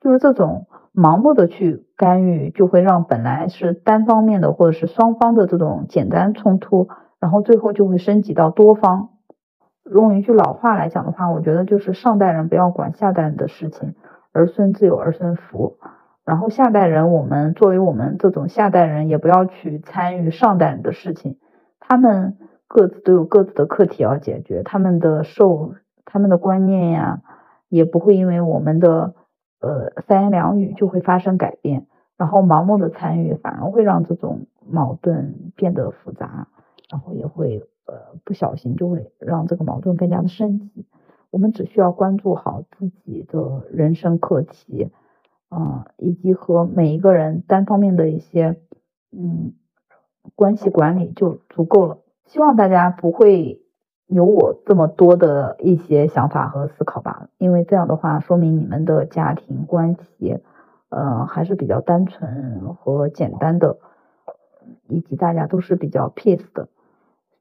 [0.00, 6.88] 就是这种盲目的去干预，就会让本来是单方面的或者是双方的这种简单冲突，
[7.18, 9.10] 然后最后就会升级到多方。
[9.90, 13.94] 用一句老话来讲的话，我觉得就是上代人不要管下代人的事情，
[14.32, 15.76] 儿孙自有儿孙福。
[16.24, 21.38] 然后下代人，我们作为我们这种下代人，也不要去参与上代人的事情。
[21.80, 22.36] 他们
[22.68, 25.74] 各自都有各自的课题要解决，他们的受
[26.04, 27.22] 他们的观念呀，
[27.68, 29.14] 也不会因为我们的
[29.60, 31.86] 呃三言两语就会发生改变。
[32.16, 36.48] 然后盲目的参与反而会让这种矛盾变得复杂，
[36.90, 40.84] 然后也会呃不小心就会让这个矛盾更加的升级。
[41.30, 44.90] 我们只需要关注好自己的人生课题，
[45.48, 48.56] 啊，以及和每一个人单方面的一些
[49.12, 49.54] 嗯
[50.34, 51.98] 关系管理就足够了。
[52.26, 53.62] 希望大家不会
[54.06, 60.38] 有我这么多的一些想法和思考吧，因为这样的话说明你们的家庭关系。
[60.92, 63.78] 呃，还是比较单纯和简单的，
[64.88, 66.66] 以及大家都是比较 peace 的，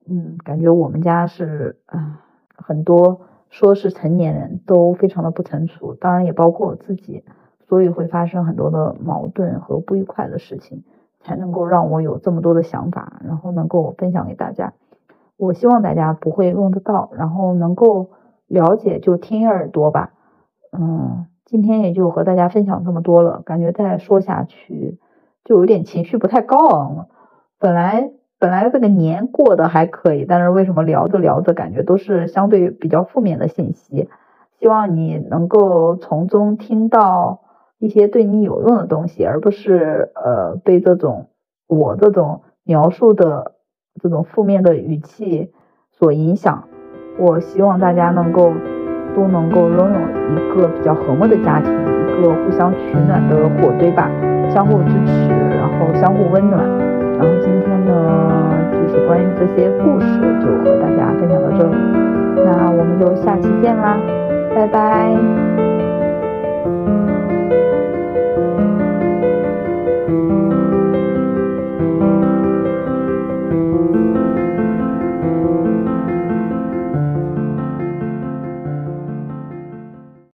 [0.08, 2.24] 嗯，感觉我们家是啊，
[2.56, 7.24] 很多说是成年人都非常的不成熟，当然也包括我自己，
[7.68, 10.84] 所以会发生很多的矛盾和不愉快的事情，
[11.20, 14.74] 才能够让我有这么多的想法，然后能够分享给大家。
[15.38, 18.11] 我希望大家不会用得到，然后能够
[18.47, 20.11] 了解就听耳朵吧，
[20.72, 21.26] 嗯。
[21.45, 24.99] 今天也就和大家分享这么多了，感觉再说下去
[25.43, 27.07] 就有点情绪不太高昂了。
[27.57, 34.07] 本来本来这个年过得还可以，但是为什么聊着聊着感觉都是相对比较负面的信息？
[34.59, 37.39] 希望你能够从中听到
[37.80, 41.30] 一些对你有用的东西，而不是呃被这种
[41.68, 43.54] 我这种描述的
[44.00, 45.52] 这种负面的语气
[45.92, 46.66] 所影响。
[47.18, 48.54] 我希望大家能够。
[49.16, 50.00] 都能够拥有
[50.30, 54.08] 一个比较和睦的家庭，一个互相取暖的火堆吧，
[54.54, 56.64] 相互支持，然后相互温暖。
[57.18, 60.06] 然后今天呢，就是关于这些故事，
[60.40, 61.76] 就和大家分享到这里。
[62.46, 63.98] 那我们就下期见啦，
[64.54, 65.89] 拜拜。